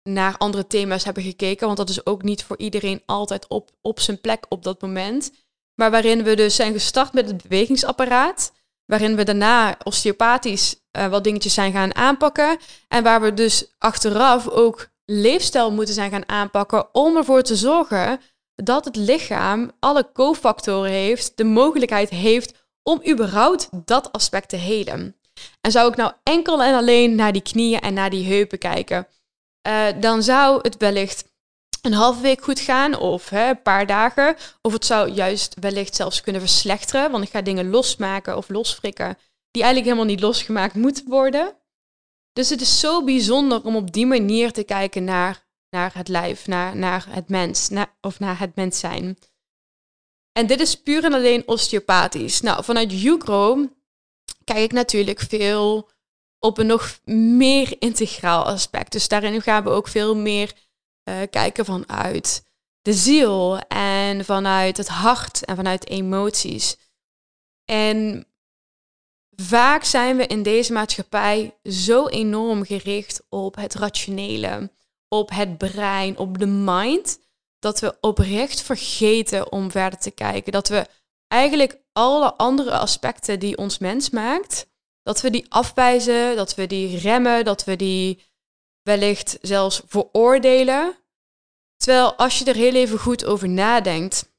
naar 0.03 0.37
andere 0.37 0.67
thema's 0.67 1.03
hebben 1.03 1.23
gekeken. 1.23 1.65
Want 1.65 1.77
dat 1.77 1.89
is 1.89 2.05
ook 2.05 2.23
niet 2.23 2.43
voor 2.43 2.57
iedereen 2.57 3.01
altijd 3.05 3.47
op, 3.47 3.71
op 3.81 3.99
zijn 3.99 4.21
plek 4.21 4.45
op 4.49 4.63
dat 4.63 4.81
moment. 4.81 5.31
Maar 5.79 5.91
waarin 5.91 6.23
we 6.23 6.35
dus 6.35 6.55
zijn 6.55 6.73
gestart 6.73 7.13
met 7.13 7.27
het 7.27 7.41
bewegingsapparaat. 7.41 8.51
Waarin 8.85 9.15
we 9.15 9.23
daarna 9.23 9.77
osteopathisch 9.83 10.75
uh, 10.97 11.07
wat 11.07 11.23
dingetjes 11.23 11.53
zijn 11.53 11.71
gaan 11.71 11.95
aanpakken. 11.95 12.57
En 12.87 13.03
waar 13.03 13.21
we 13.21 13.33
dus 13.33 13.75
achteraf 13.77 14.47
ook 14.47 14.87
leefstijl 15.05 15.71
moeten 15.71 15.93
zijn 15.93 16.11
gaan 16.11 16.29
aanpakken. 16.29 16.93
Om 16.95 17.17
ervoor 17.17 17.41
te 17.41 17.55
zorgen 17.55 18.21
dat 18.55 18.85
het 18.85 18.95
lichaam 18.95 19.71
alle 19.79 20.11
cofactoren 20.13 20.91
heeft. 20.91 21.31
De 21.35 21.43
mogelijkheid 21.43 22.09
heeft 22.09 22.53
om 22.83 23.01
überhaupt 23.09 23.69
dat 23.85 24.11
aspect 24.11 24.49
te 24.49 24.55
helen. 24.55 25.15
En 25.61 25.71
zou 25.71 25.89
ik 25.89 25.95
nou 25.95 26.11
enkel 26.23 26.63
en 26.63 26.75
alleen 26.75 27.15
naar 27.15 27.31
die 27.31 27.41
knieën 27.41 27.79
en 27.79 27.93
naar 27.93 28.09
die 28.09 28.25
heupen 28.25 28.57
kijken, 28.57 29.07
uh, 29.67 29.85
dan 29.99 30.23
zou 30.23 30.59
het 30.61 30.77
wellicht 30.77 31.25
een 31.81 31.93
halve 31.93 32.21
week 32.21 32.43
goed 32.43 32.59
gaan 32.59 32.97
of 32.97 33.29
hè, 33.29 33.49
een 33.49 33.61
paar 33.61 33.85
dagen. 33.85 34.35
Of 34.61 34.73
het 34.73 34.85
zou 34.85 35.09
juist 35.11 35.55
wellicht 35.59 35.95
zelfs 35.95 36.21
kunnen 36.21 36.41
verslechteren, 36.41 37.11
want 37.11 37.23
ik 37.23 37.29
ga 37.29 37.41
dingen 37.41 37.69
losmaken 37.69 38.37
of 38.37 38.49
losfrikken 38.49 39.17
die 39.51 39.63
eigenlijk 39.63 39.93
helemaal 39.93 40.15
niet 40.15 40.23
losgemaakt 40.23 40.73
moeten 40.73 41.09
worden. 41.09 41.55
Dus 42.33 42.49
het 42.49 42.61
is 42.61 42.79
zo 42.79 43.03
bijzonder 43.03 43.63
om 43.63 43.75
op 43.75 43.91
die 43.93 44.05
manier 44.05 44.51
te 44.51 44.63
kijken 44.63 45.03
naar, 45.03 45.47
naar 45.69 45.91
het 45.93 46.07
lijf, 46.07 46.47
naar, 46.47 46.75
naar 46.75 47.05
het 47.09 47.29
mens 47.29 47.69
of 48.01 48.19
naar 48.19 48.39
het 48.39 48.55
mens 48.55 48.79
zijn. 48.79 49.17
En 50.31 50.47
dit 50.47 50.59
is 50.59 50.81
puur 50.81 51.03
en 51.03 51.13
alleen 51.13 51.47
osteopathisch. 51.47 52.41
Nou, 52.41 52.63
vanuit 52.63 53.01
Jugro 53.01 53.69
kijk 54.43 54.59
ik 54.59 54.71
natuurlijk 54.71 55.19
veel 55.19 55.89
op 56.39 56.57
een 56.57 56.67
nog 56.67 56.99
meer 57.05 57.75
integraal 57.79 58.45
aspect. 58.45 58.91
Dus 58.91 59.07
daarin 59.07 59.41
gaan 59.41 59.63
we 59.63 59.69
ook 59.69 59.87
veel 59.87 60.15
meer 60.15 60.53
uh, 61.09 61.15
kijken 61.29 61.65
vanuit 61.65 62.43
de 62.81 62.93
ziel 62.93 63.59
en 63.67 64.25
vanuit 64.25 64.77
het 64.77 64.87
hart 64.87 65.45
en 65.45 65.55
vanuit 65.55 65.89
emoties. 65.89 66.77
En 67.65 68.27
vaak 69.35 69.83
zijn 69.83 70.17
we 70.17 70.27
in 70.27 70.43
deze 70.43 70.73
maatschappij 70.73 71.57
zo 71.63 72.07
enorm 72.07 72.65
gericht 72.65 73.21
op 73.29 73.55
het 73.55 73.75
rationele, 73.75 74.71
op 75.07 75.29
het 75.29 75.57
brein, 75.57 76.17
op 76.17 76.37
de 76.37 76.45
mind, 76.45 77.19
dat 77.59 77.79
we 77.79 77.97
oprecht 78.01 78.61
vergeten 78.61 79.51
om 79.51 79.71
verder 79.71 79.99
te 79.99 80.11
kijken. 80.11 80.51
Dat 80.51 80.67
we 80.67 80.87
eigenlijk 81.27 81.77
alle 81.93 82.33
andere 82.33 82.71
aspecten 82.71 83.39
die 83.39 83.57
ons 83.57 83.77
mens 83.77 84.09
maakt, 84.09 84.67
dat 85.03 85.21
we 85.21 85.29
die 85.29 85.45
afwijzen, 85.49 86.35
dat 86.35 86.55
we 86.55 86.67
die 86.67 86.97
remmen, 86.97 87.45
dat 87.45 87.63
we 87.63 87.75
die 87.75 88.25
wellicht 88.87 89.37
zelfs 89.41 89.81
veroordelen. 89.85 90.97
Terwijl 91.75 92.13
als 92.13 92.39
je 92.39 92.45
er 92.45 92.55
heel 92.55 92.73
even 92.73 92.99
goed 92.99 93.25
over 93.25 93.49
nadenkt, 93.49 94.33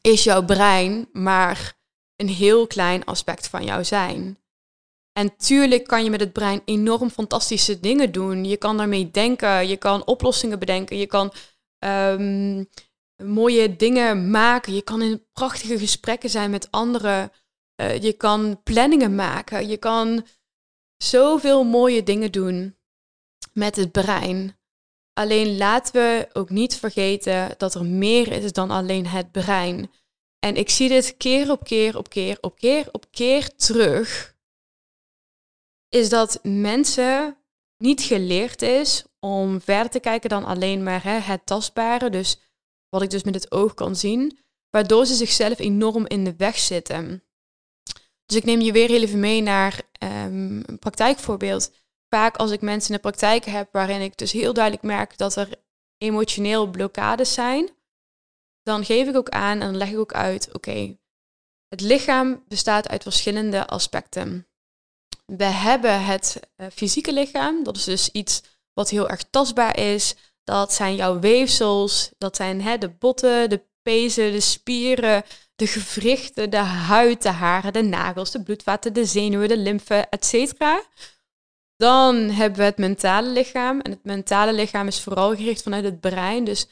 is 0.00 0.24
jouw 0.24 0.44
brein 0.44 1.08
maar 1.12 1.78
een 2.16 2.28
heel 2.28 2.66
klein 2.66 3.04
aspect 3.04 3.48
van 3.48 3.64
jouw 3.64 3.82
zijn. 3.82 4.38
En 5.12 5.36
tuurlijk 5.36 5.86
kan 5.86 6.04
je 6.04 6.10
met 6.10 6.20
het 6.20 6.32
brein 6.32 6.62
enorm 6.64 7.10
fantastische 7.10 7.80
dingen 7.80 8.12
doen. 8.12 8.44
Je 8.44 8.56
kan 8.56 8.76
daarmee 8.76 9.10
denken, 9.10 9.68
je 9.68 9.76
kan 9.76 10.06
oplossingen 10.06 10.58
bedenken, 10.58 10.96
je 10.96 11.06
kan 11.06 11.32
um, 11.86 12.68
mooie 13.16 13.76
dingen 13.76 14.30
maken. 14.30 14.74
Je 14.74 14.82
kan 14.82 15.02
in 15.02 15.26
prachtige 15.32 15.78
gesprekken 15.78 16.30
zijn 16.30 16.50
met 16.50 16.70
anderen. 16.70 17.32
Uh, 17.82 18.02
je 18.02 18.12
kan 18.12 18.62
planningen 18.62 19.14
maken. 19.14 19.68
Je 19.68 19.76
kan 19.76 20.26
zoveel 20.96 21.64
mooie 21.64 22.02
dingen 22.02 22.32
doen 22.32 22.76
met 23.54 23.76
het 23.76 23.92
brein. 23.92 24.58
Alleen 25.12 25.56
laten 25.56 25.92
we 25.92 26.28
ook 26.32 26.50
niet 26.50 26.76
vergeten 26.76 27.54
dat 27.56 27.74
er 27.74 27.84
meer 27.84 28.32
is 28.32 28.52
dan 28.52 28.70
alleen 28.70 29.06
het 29.06 29.32
brein. 29.32 29.90
En 30.38 30.56
ik 30.56 30.70
zie 30.70 30.88
dit 30.88 31.16
keer 31.16 31.50
op 31.50 31.64
keer 31.64 31.96
op 31.96 32.08
keer 32.08 32.38
op 32.40 32.58
keer 32.58 32.88
op 32.92 33.06
keer 33.10 33.56
terug. 33.56 34.36
Is 35.88 36.08
dat 36.08 36.38
mensen 36.42 37.36
niet 37.76 38.02
geleerd 38.02 38.62
is 38.62 39.04
om 39.20 39.60
verder 39.60 39.90
te 39.90 40.00
kijken 40.00 40.28
dan 40.28 40.44
alleen 40.44 40.82
maar 40.82 41.02
hè, 41.02 41.18
het 41.18 41.46
tastbare. 41.46 42.10
Dus 42.10 42.38
wat 42.88 43.02
ik 43.02 43.10
dus 43.10 43.22
met 43.22 43.34
het 43.34 43.52
oog 43.52 43.74
kan 43.74 43.96
zien. 43.96 44.38
Waardoor 44.70 45.06
ze 45.06 45.14
zichzelf 45.14 45.58
enorm 45.58 46.06
in 46.06 46.24
de 46.24 46.36
weg 46.36 46.58
zitten. 46.58 47.22
Dus 48.26 48.36
ik 48.36 48.44
neem 48.44 48.60
je 48.60 48.72
weer 48.72 48.90
even 48.90 49.20
mee 49.20 49.40
naar 49.40 49.82
um, 49.98 50.62
een 50.66 50.78
praktijkvoorbeeld. 50.78 51.72
Vaak 52.14 52.36
als 52.36 52.50
ik 52.50 52.60
mensen 52.60 52.90
in 52.90 52.96
de 52.96 53.02
praktijk 53.02 53.44
heb 53.44 53.68
waarin 53.72 54.00
ik 54.00 54.16
dus 54.16 54.32
heel 54.32 54.52
duidelijk 54.52 54.84
merk 54.84 55.18
dat 55.18 55.36
er 55.36 55.48
emotioneel 55.98 56.66
blokkades 56.66 57.32
zijn, 57.32 57.70
dan 58.62 58.84
geef 58.84 59.08
ik 59.08 59.16
ook 59.16 59.28
aan 59.28 59.60
en 59.60 59.76
leg 59.76 59.90
ik 59.90 59.98
ook 59.98 60.12
uit, 60.12 60.48
oké, 60.52 60.96
het 61.68 61.80
lichaam 61.80 62.44
bestaat 62.48 62.88
uit 62.88 63.02
verschillende 63.02 63.66
aspecten. 63.66 64.46
We 65.26 65.44
hebben 65.44 66.04
het 66.04 66.40
uh, 66.56 66.66
fysieke 66.72 67.12
lichaam, 67.12 67.64
dat 67.64 67.76
is 67.76 67.84
dus 67.84 68.10
iets 68.10 68.42
wat 68.72 68.90
heel 68.90 69.08
erg 69.08 69.24
tastbaar 69.30 69.78
is. 69.78 70.14
Dat 70.44 70.72
zijn 70.72 70.94
jouw 70.94 71.18
weefsels, 71.18 72.10
dat 72.18 72.36
zijn 72.36 72.62
hè, 72.62 72.78
de 72.78 72.88
botten, 72.88 73.50
de 73.50 73.64
pezen, 73.82 74.32
de 74.32 74.40
spieren, 74.40 75.24
de 75.54 75.66
gewrichten, 75.66 76.50
de 76.50 76.56
huid, 76.56 77.22
de 77.22 77.28
haren, 77.28 77.72
de 77.72 77.82
nagels, 77.82 78.30
de 78.30 78.42
bloedvaten, 78.42 78.92
de 78.92 79.04
zenuwen, 79.04 79.48
de 79.48 79.58
lymfe, 79.58 80.06
etc. 80.10 80.52
Dan 81.76 82.16
hebben 82.16 82.58
we 82.58 82.64
het 82.64 82.78
mentale 82.78 83.28
lichaam. 83.28 83.80
En 83.80 83.90
het 83.90 84.04
mentale 84.04 84.52
lichaam 84.52 84.86
is 84.86 85.00
vooral 85.00 85.36
gericht 85.36 85.62
vanuit 85.62 85.84
het 85.84 86.00
brein. 86.00 86.44
Dus 86.44 86.68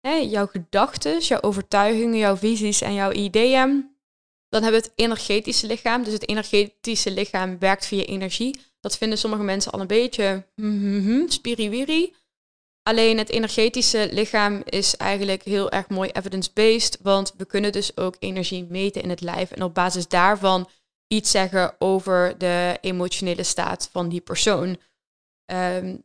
hè, 0.00 0.14
jouw 0.14 0.46
gedachten, 0.46 1.20
jouw 1.20 1.40
overtuigingen, 1.40 2.18
jouw 2.18 2.36
visies 2.36 2.80
en 2.80 2.94
jouw 2.94 3.12
ideeën. 3.12 3.92
Dan 4.48 4.62
hebben 4.62 4.80
we 4.80 4.86
het 4.86 4.96
energetische 4.96 5.66
lichaam. 5.66 6.02
Dus 6.02 6.12
het 6.12 6.28
energetische 6.28 7.10
lichaam 7.10 7.58
werkt 7.58 7.86
via 7.86 8.04
energie. 8.04 8.60
Dat 8.80 8.96
vinden 8.96 9.18
sommige 9.18 9.42
mensen 9.42 9.72
al 9.72 9.80
een 9.80 9.86
beetje 9.86 10.46
mm 10.54 11.28
spiriwiri. 11.28 12.14
Alleen 12.82 13.18
het 13.18 13.30
energetische 13.30 14.08
lichaam 14.12 14.62
is 14.64 14.96
eigenlijk 14.96 15.42
heel 15.42 15.70
erg 15.70 15.88
mooi 15.88 16.10
evidence-based, 16.10 16.98
want 17.02 17.34
we 17.36 17.44
kunnen 17.44 17.72
dus 17.72 17.96
ook 17.96 18.16
energie 18.18 18.66
meten 18.68 19.02
in 19.02 19.10
het 19.10 19.20
lijf 19.20 19.50
en 19.50 19.62
op 19.62 19.74
basis 19.74 20.08
daarvan 20.08 20.68
iets 21.06 21.30
zeggen 21.30 21.74
over 21.78 22.38
de 22.38 22.78
emotionele 22.80 23.42
staat 23.42 23.88
van 23.92 24.08
die 24.08 24.20
persoon. 24.20 24.76
Um, 25.52 26.04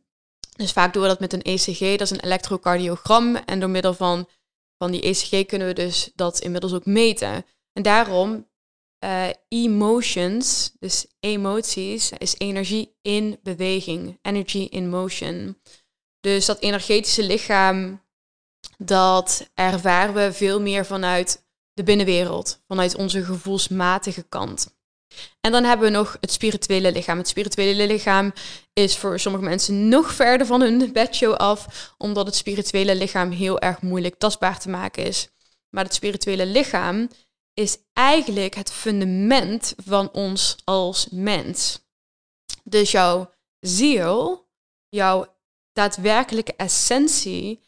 dus 0.56 0.72
vaak 0.72 0.92
doen 0.92 1.02
we 1.02 1.08
dat 1.08 1.20
met 1.20 1.32
een 1.32 1.42
ECG, 1.42 1.78
dat 1.78 2.00
is 2.00 2.10
een 2.10 2.24
elektrocardiogram. 2.24 3.36
En 3.36 3.60
door 3.60 3.70
middel 3.70 3.94
van, 3.94 4.28
van 4.78 4.90
die 4.90 5.02
ECG 5.02 5.46
kunnen 5.46 5.68
we 5.68 5.74
dus 5.74 6.10
dat 6.14 6.40
inmiddels 6.40 6.72
ook 6.72 6.86
meten. 6.86 7.44
En 7.72 7.82
daarom 7.82 8.48
uh, 9.04 9.28
emotions, 9.48 10.72
dus 10.78 11.06
emoties, 11.20 12.10
is 12.18 12.38
energie 12.38 12.96
in 13.02 13.38
beweging, 13.42 14.18
energy 14.22 14.66
in 14.70 14.88
motion. 14.88 15.60
Dus 16.20 16.46
dat 16.46 16.60
energetische 16.60 17.22
lichaam, 17.22 18.04
dat 18.78 19.50
ervaren 19.54 20.14
we 20.14 20.32
veel 20.32 20.60
meer 20.60 20.86
vanuit 20.86 21.48
de 21.72 21.82
binnenwereld, 21.82 22.62
vanuit 22.66 22.94
onze 22.94 23.24
gevoelsmatige 23.24 24.22
kant. 24.22 24.78
En 25.40 25.52
dan 25.52 25.64
hebben 25.64 25.86
we 25.90 25.96
nog 25.96 26.16
het 26.20 26.32
spirituele 26.32 26.92
lichaam. 26.92 27.18
Het 27.18 27.28
spirituele 27.28 27.86
lichaam 27.86 28.32
is 28.72 28.96
voor 28.96 29.18
sommige 29.18 29.44
mensen 29.44 29.88
nog 29.88 30.12
verder 30.12 30.46
van 30.46 30.60
hun 30.60 30.92
bedshow 30.92 31.34
af, 31.34 31.92
omdat 31.98 32.26
het 32.26 32.36
spirituele 32.36 32.94
lichaam 32.94 33.30
heel 33.30 33.60
erg 33.60 33.82
moeilijk 33.82 34.18
tastbaar 34.18 34.58
te 34.58 34.68
maken 34.68 35.04
is. 35.04 35.28
Maar 35.70 35.84
het 35.84 35.94
spirituele 35.94 36.46
lichaam 36.46 37.08
is 37.54 37.78
eigenlijk 37.92 38.54
het 38.54 38.72
fundament 38.72 39.74
van 39.76 40.12
ons 40.12 40.56
als 40.64 41.08
mens. 41.10 41.88
Dus 42.64 42.90
jouw 42.90 43.32
ziel, 43.60 44.48
jouw 44.88 45.36
daadwerkelijke 45.72 46.54
essentie, 46.56 47.62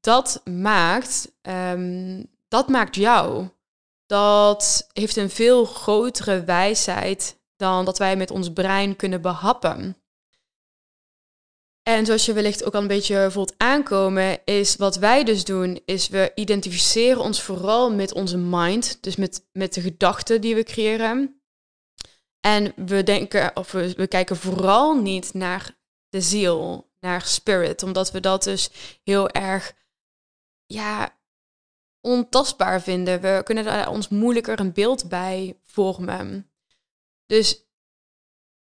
dat 0.00 0.40
maakt, 0.44 1.32
um, 1.42 2.30
dat 2.48 2.68
maakt 2.68 2.94
jou. 2.94 3.48
Dat 4.06 4.88
heeft 4.92 5.16
een 5.16 5.30
veel 5.30 5.64
grotere 5.64 6.44
wijsheid 6.44 7.42
dan 7.56 7.84
dat 7.84 7.98
wij 7.98 8.16
met 8.16 8.30
ons 8.30 8.52
brein 8.52 8.96
kunnen 8.96 9.22
behappen. 9.22 9.96
En 11.82 12.06
zoals 12.06 12.26
je 12.26 12.32
wellicht 12.32 12.64
ook 12.64 12.74
al 12.74 12.80
een 12.80 12.86
beetje 12.86 13.30
voelt 13.30 13.54
aankomen, 13.56 14.44
is 14.44 14.76
wat 14.76 14.96
wij 14.96 15.24
dus 15.24 15.44
doen, 15.44 15.80
is 15.84 16.08
we 16.08 16.32
identificeren 16.34 17.22
ons 17.22 17.42
vooral 17.42 17.92
met 17.92 18.12
onze 18.12 18.38
mind, 18.38 18.98
dus 19.02 19.16
met, 19.16 19.46
met 19.52 19.74
de 19.74 19.80
gedachten 19.80 20.40
die 20.40 20.54
we 20.54 20.62
creëren. 20.62 21.42
En 22.40 22.72
we 22.86 23.02
denken, 23.02 23.56
of 23.56 23.72
we, 23.72 23.94
we 23.96 24.06
kijken 24.06 24.36
vooral 24.36 25.00
niet 25.00 25.34
naar 25.34 25.78
de 26.08 26.20
ziel, 26.20 26.90
naar 27.00 27.22
spirit, 27.22 27.82
omdat 27.82 28.10
we 28.10 28.20
dat 28.20 28.42
dus 28.42 28.70
heel 29.02 29.28
erg, 29.30 29.74
ja, 30.66 31.13
ontastbaar 32.04 32.82
vinden. 32.82 33.20
We 33.20 33.40
kunnen 33.44 33.64
daar 33.64 33.88
ons 33.88 34.08
moeilijker 34.08 34.60
een 34.60 34.72
beeld 34.72 35.08
bij 35.08 35.56
vormen. 35.64 36.50
Dus 37.26 37.64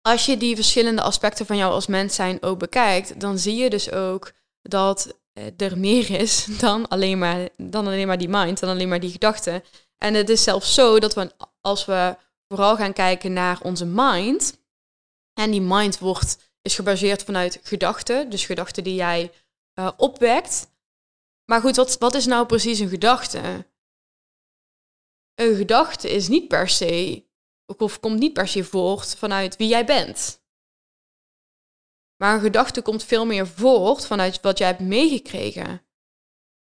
als 0.01 0.27
je 0.27 0.37
die 0.37 0.55
verschillende 0.55 1.03
aspecten 1.03 1.47
van 1.47 1.57
jou 1.57 1.73
als 1.73 1.87
mens 1.87 2.15
zijn 2.15 2.43
ook 2.43 2.59
bekijkt, 2.59 3.21
dan 3.21 3.39
zie 3.39 3.57
je 3.57 3.71
dus 3.71 3.93
ook 3.93 4.33
dat 4.63 5.21
er 5.57 5.79
meer 5.79 6.11
is 6.11 6.47
dan 6.61 6.89
alleen, 6.89 7.19
maar, 7.19 7.49
dan 7.57 7.87
alleen 7.87 8.07
maar 8.07 8.19
die 8.19 8.29
mind, 8.29 8.61
dan 8.61 8.71
alleen 8.71 8.89
maar 8.89 9.01
die 9.01 9.11
gedachten. 9.11 9.65
En 9.99 10.15
het 10.15 10.29
is 10.29 10.43
zelfs 10.43 10.75
zo 10.75 10.99
dat 10.99 11.15
we, 11.15 11.31
als 11.61 11.85
we 11.85 12.17
vooral 12.49 12.77
gaan 12.77 12.93
kijken 12.93 13.33
naar 13.33 13.61
onze 13.63 13.87
mind, 13.87 14.61
en 15.35 15.51
die 15.51 15.61
mind 15.61 15.99
wordt, 15.99 16.39
is 16.63 16.75
gebaseerd 16.75 17.23
vanuit 17.23 17.61
gedachten, 17.63 18.31
dus 18.31 18.45
gedachten 18.47 18.85
die 18.85 18.95
jij 18.95 19.33
uh, 19.75 19.91
opwekt. 19.97 20.71
Maar 21.45 21.61
goed, 21.61 21.77
wat, 21.77 21.99
wat 21.99 22.15
is 22.15 22.27
nou 22.27 22.47
precies 22.47 22.79
een 22.79 22.89
gedachte? 22.89 23.67
Een 25.35 25.57
gedachte 25.57 26.11
is 26.11 26.29
niet 26.29 26.49
per 26.49 26.69
se, 26.69 27.25
of 27.67 28.01
komt 28.01 28.19
niet 28.19 28.33
per 28.33 28.49
se 28.49 28.65
voort 28.65 29.17
vanuit 29.17 29.57
wie 29.57 29.69
jij 29.69 29.85
bent. 29.85 30.43
Maar 32.17 32.35
een 32.35 32.41
gedachte 32.41 32.83
komt 32.83 33.05
veel 33.05 33.27
meer 33.27 33.47
voort 33.47 34.07
vanuit 34.07 34.41
wat 34.41 34.59
jij 34.59 34.67
hebt 34.67 34.81
meegekregen. 34.81 35.83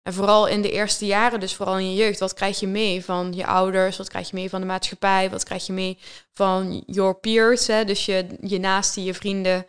En 0.01 0.13
vooral 0.13 0.47
in 0.47 0.61
de 0.61 0.71
eerste 0.71 1.05
jaren, 1.05 1.39
dus 1.39 1.55
vooral 1.55 1.77
in 1.77 1.89
je 1.89 1.95
jeugd, 1.95 2.19
wat 2.19 2.33
krijg 2.33 2.59
je 2.59 2.67
mee 2.67 3.05
van 3.05 3.33
je 3.33 3.45
ouders? 3.45 3.97
Wat 3.97 4.09
krijg 4.09 4.29
je 4.29 4.35
mee 4.35 4.49
van 4.49 4.61
de 4.61 4.67
maatschappij? 4.67 5.29
Wat 5.29 5.43
krijg 5.43 5.65
je 5.65 5.73
mee 5.73 5.97
van 6.33 6.83
your 6.85 7.19
peers? 7.19 7.67
Hè? 7.67 7.85
Dus 7.85 8.05
je, 8.05 8.37
je 8.41 8.59
naasten, 8.59 9.03
je 9.03 9.13
vrienden, 9.13 9.65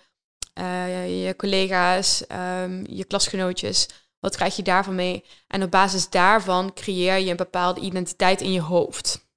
uh, 0.60 1.24
je 1.24 1.36
collega's, 1.36 2.24
um, 2.32 2.84
je 2.88 3.04
klasgenootjes. 3.04 3.88
Wat 4.20 4.36
krijg 4.36 4.56
je 4.56 4.62
daarvan 4.62 4.94
mee? 4.94 5.24
En 5.46 5.62
op 5.62 5.70
basis 5.70 6.10
daarvan 6.10 6.72
creëer 6.72 7.16
je 7.18 7.30
een 7.30 7.36
bepaalde 7.36 7.80
identiteit 7.80 8.40
in 8.40 8.52
je 8.52 8.60
hoofd. 8.60 9.28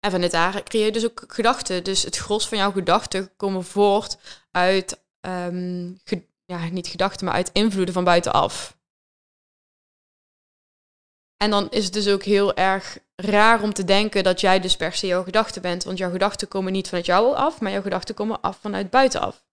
En 0.00 0.10
vanuit 0.10 0.30
daar 0.30 0.62
creëer 0.62 0.84
je 0.84 0.92
dus 0.92 1.04
ook 1.04 1.24
gedachten. 1.26 1.84
Dus 1.84 2.02
het 2.02 2.16
gros 2.16 2.48
van 2.48 2.58
jouw 2.58 2.72
gedachten 2.72 3.36
komen 3.36 3.64
voort 3.64 4.18
uit, 4.50 5.04
um, 5.20 6.00
ja, 6.44 6.68
niet 6.68 6.86
gedachten, 6.86 7.26
maar 7.26 7.34
uit 7.34 7.52
invloeden 7.52 7.94
van 7.94 8.04
buitenaf. 8.04 8.76
En 11.36 11.50
dan 11.50 11.70
is 11.70 11.84
het 11.84 11.92
dus 11.92 12.08
ook 12.08 12.22
heel 12.22 12.54
erg 12.54 12.98
raar 13.16 13.62
om 13.62 13.72
te 13.72 13.84
denken 13.84 14.24
dat 14.24 14.40
jij 14.40 14.60
dus 14.60 14.76
per 14.76 14.92
se 14.92 15.06
jouw 15.06 15.22
gedachten 15.22 15.62
bent. 15.62 15.84
Want 15.84 15.98
jouw 15.98 16.10
gedachten 16.10 16.48
komen 16.48 16.72
niet 16.72 16.88
vanuit 16.88 17.06
jou 17.06 17.34
af, 17.34 17.60
maar 17.60 17.72
jouw 17.72 17.82
gedachten 17.82 18.14
komen 18.14 18.40
af 18.40 18.58
vanuit 18.58 18.90
buitenaf. 18.90 19.47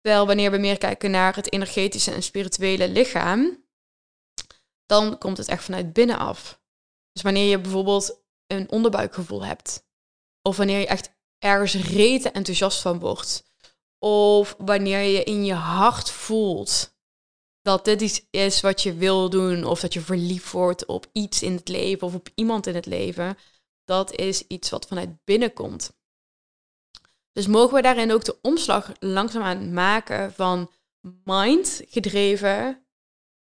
Terwijl 0.00 0.26
wanneer 0.26 0.50
we 0.50 0.58
meer 0.58 0.78
kijken 0.78 1.10
naar 1.10 1.34
het 1.34 1.52
energetische 1.52 2.12
en 2.12 2.22
spirituele 2.22 2.88
lichaam, 2.88 3.64
dan 4.86 5.18
komt 5.18 5.36
het 5.36 5.48
echt 5.48 5.64
vanuit 5.64 5.92
binnenaf. 5.92 6.60
Dus 7.12 7.22
wanneer 7.22 7.50
je 7.50 7.60
bijvoorbeeld 7.60 8.22
een 8.46 8.70
onderbuikgevoel 8.70 9.44
hebt, 9.44 9.86
of 10.42 10.56
wanneer 10.56 10.78
je 10.78 10.86
echt 10.86 11.14
ergens 11.38 11.74
rete 11.74 12.30
enthousiast 12.30 12.80
van 12.80 12.98
wordt, 12.98 13.44
of 13.98 14.54
wanneer 14.58 15.00
je 15.00 15.24
in 15.24 15.44
je 15.44 15.54
hart 15.54 16.10
voelt 16.10 16.98
dat 17.62 17.84
dit 17.84 18.00
iets 18.00 18.26
is 18.30 18.60
wat 18.60 18.82
je 18.82 18.94
wil 18.94 19.30
doen, 19.30 19.64
of 19.64 19.80
dat 19.80 19.92
je 19.92 20.00
verliefd 20.00 20.50
wordt 20.50 20.86
op 20.86 21.06
iets 21.12 21.42
in 21.42 21.52
het 21.52 21.68
leven 21.68 22.06
of 22.06 22.14
op 22.14 22.28
iemand 22.34 22.66
in 22.66 22.74
het 22.74 22.86
leven, 22.86 23.38
dat 23.84 24.12
is 24.12 24.46
iets 24.46 24.70
wat 24.70 24.86
vanuit 24.86 25.24
binnen 25.24 25.52
komt. 25.52 25.98
Dus 27.40 27.48
mogen 27.48 27.74
we 27.74 27.82
daarin 27.82 28.12
ook 28.12 28.24
de 28.24 28.38
omslag 28.42 28.92
langzaamaan 28.98 29.72
maken 29.72 30.32
van 30.32 30.70
mind 31.24 31.82
gedreven 31.88 32.86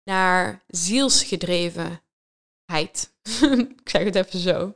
naar 0.03 0.63
zielsgedrevenheid. 0.67 1.99
Ik 3.81 3.89
zeg 3.89 4.03
het 4.03 4.15
even 4.15 4.39
zo. 4.39 4.75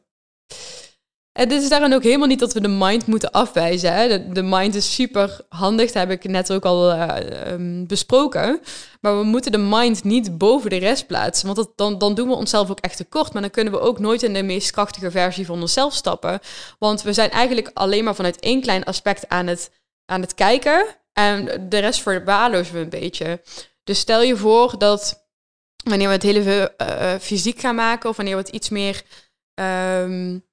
Dit 1.33 1.51
is 1.51 1.69
daarom 1.69 1.93
ook 1.93 2.03
helemaal 2.03 2.27
niet 2.27 2.39
dat 2.39 2.53
we 2.53 2.61
de 2.61 2.67
mind 2.67 3.05
moeten 3.05 3.31
afwijzen. 3.31 3.93
Hè. 3.93 4.29
De, 4.31 4.41
mind 4.41 4.75
is 4.75 4.93
super 4.93 5.45
handig, 5.49 5.85
dat 5.85 6.07
heb 6.07 6.11
ik 6.11 6.23
net 6.23 6.53
ook 6.53 6.65
al 6.65 6.91
uh, 6.91 7.17
um, 7.47 7.87
besproken. 7.87 8.59
Maar 9.01 9.17
we 9.17 9.23
moeten 9.23 9.51
de 9.51 9.57
mind 9.57 10.03
niet 10.03 10.37
boven 10.37 10.69
de 10.69 10.77
rest 10.77 11.07
plaatsen. 11.07 11.45
Want 11.45 11.57
dat, 11.57 11.71
dan, 11.75 11.97
dan 11.97 12.13
doen 12.13 12.27
we 12.27 12.35
onszelf 12.35 12.69
ook 12.69 12.79
echt 12.79 12.97
tekort. 12.97 13.33
Maar 13.33 13.41
dan 13.41 13.51
kunnen 13.51 13.73
we 13.73 13.79
ook 13.79 13.99
nooit 13.99 14.23
in 14.23 14.33
de 14.33 14.43
meest 14.43 14.71
krachtige 14.71 15.11
versie 15.11 15.45
van 15.45 15.61
onszelf 15.61 15.93
stappen. 15.93 16.39
Want 16.79 17.01
we 17.01 17.13
zijn 17.13 17.29
eigenlijk 17.29 17.71
alleen 17.73 18.03
maar 18.03 18.15
vanuit 18.15 18.39
één 18.39 18.61
klein 18.61 18.83
aspect 18.83 19.29
aan 19.29 19.47
het, 19.47 19.71
aan 20.05 20.21
het 20.21 20.33
kijken. 20.33 20.85
En 21.13 21.69
de 21.69 21.77
rest 21.77 22.01
verwaarlozen 22.01 22.73
we 22.73 22.79
een 22.79 22.89
beetje. 22.89 23.41
Dus 23.83 23.99
stel 23.99 24.21
je 24.21 24.37
voor 24.37 24.77
dat 24.77 25.25
wanneer 25.83 26.07
we 26.07 26.13
het 26.13 26.23
hele 26.23 26.73
uh, 26.81 27.13
fysiek 27.19 27.59
gaan 27.59 27.75
maken... 27.75 28.09
of 28.09 28.15
wanneer 28.15 28.35
we 28.35 28.41
het 28.41 28.53
iets 28.53 28.69
meer... 28.69 29.03
Um, 29.55 30.51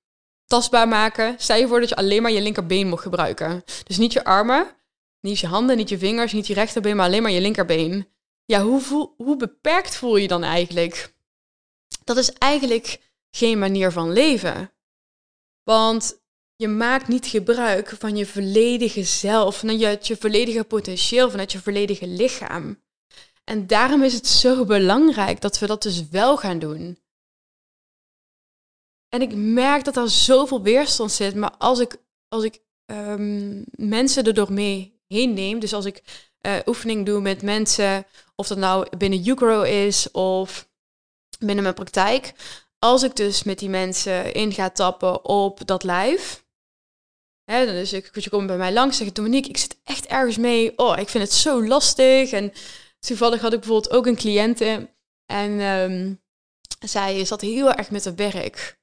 tastbaar 0.50 0.88
maken. 0.88 1.34
Stel 1.38 1.56
je 1.56 1.68
voor 1.68 1.80
dat 1.80 1.88
je 1.88 1.96
alleen 1.96 2.22
maar 2.22 2.30
je 2.30 2.40
linkerbeen 2.40 2.88
mocht 2.88 3.02
gebruiken. 3.02 3.62
Dus 3.84 3.98
niet 3.98 4.12
je 4.12 4.24
armen, 4.24 4.66
niet 5.20 5.38
je 5.38 5.46
handen, 5.46 5.76
niet 5.76 5.88
je 5.88 5.98
vingers, 5.98 6.32
niet 6.32 6.46
je 6.46 6.54
rechterbeen, 6.54 6.96
maar 6.96 7.06
alleen 7.06 7.22
maar 7.22 7.30
je 7.30 7.40
linkerbeen. 7.40 8.08
Ja, 8.44 8.62
hoe, 8.62 9.12
hoe 9.16 9.36
beperkt 9.36 9.96
voel 9.96 10.16
je 10.16 10.28
dan 10.28 10.42
eigenlijk? 10.42 11.14
Dat 12.04 12.16
is 12.16 12.32
eigenlijk 12.32 13.00
geen 13.30 13.58
manier 13.58 13.92
van 13.92 14.12
leven. 14.12 14.72
Want 15.62 16.20
je 16.56 16.68
maakt 16.68 17.08
niet 17.08 17.26
gebruik 17.26 17.88
van 17.98 18.16
je 18.16 18.26
volledige 18.26 19.04
zelf, 19.04 19.58
van 19.58 19.78
je 19.78 20.16
volledige 20.18 20.64
potentieel, 20.64 21.30
vanuit 21.30 21.52
je 21.52 21.58
volledige 21.58 22.06
lichaam. 22.06 22.82
En 23.44 23.66
daarom 23.66 24.02
is 24.02 24.14
het 24.14 24.26
zo 24.26 24.64
belangrijk 24.64 25.40
dat 25.40 25.58
we 25.58 25.66
dat 25.66 25.82
dus 25.82 26.08
wel 26.08 26.36
gaan 26.36 26.58
doen. 26.58 26.98
En 29.10 29.22
ik 29.22 29.34
merk 29.34 29.84
dat 29.84 29.96
er 29.96 30.10
zoveel 30.10 30.62
weerstand 30.62 31.12
zit. 31.12 31.34
Maar 31.34 31.56
als 31.58 31.78
ik, 31.78 31.96
als 32.28 32.44
ik 32.44 32.60
um, 32.86 33.64
mensen 33.70 34.24
erdoor 34.24 34.52
mee 34.52 35.00
heen 35.06 35.34
neem, 35.34 35.58
dus 35.58 35.72
als 35.72 35.84
ik 35.84 36.02
uh, 36.46 36.56
oefening 36.66 37.06
doe 37.06 37.20
met 37.20 37.42
mensen, 37.42 38.06
of 38.34 38.46
dat 38.46 38.58
nou 38.58 38.96
binnen 38.96 39.26
UGRO 39.28 39.62
is 39.62 40.10
of 40.10 40.68
binnen 41.38 41.62
mijn 41.62 41.74
praktijk, 41.74 42.32
als 42.78 43.02
ik 43.02 43.16
dus 43.16 43.42
met 43.42 43.58
die 43.58 43.68
mensen 43.68 44.32
in 44.34 44.52
ga 44.52 44.70
tappen 44.70 45.24
op 45.24 45.66
dat 45.66 45.82
lijf, 45.82 46.44
hè, 47.44 47.66
dus 47.66 47.92
ik, 47.92 48.20
je 48.20 48.30
komt 48.30 48.46
bij 48.46 48.56
mij 48.56 48.72
langs, 48.72 48.96
zeg 48.96 49.12
Dominique, 49.12 49.48
ik 49.48 49.56
zit 49.56 49.78
echt 49.84 50.06
ergens 50.06 50.36
mee, 50.36 50.78
oh, 50.78 50.98
ik 50.98 51.08
vind 51.08 51.24
het 51.24 51.32
zo 51.32 51.66
lastig. 51.66 52.30
En 52.30 52.52
toevallig 52.98 53.40
had 53.40 53.52
ik 53.52 53.60
bijvoorbeeld 53.60 53.94
ook 53.94 54.06
een 54.06 54.16
cliënte 54.16 54.90
en 55.26 55.60
um, 55.60 56.20
zij 56.86 57.24
zat 57.24 57.40
heel 57.40 57.72
erg 57.72 57.90
met 57.90 58.04
haar 58.04 58.14
werk. 58.14 58.79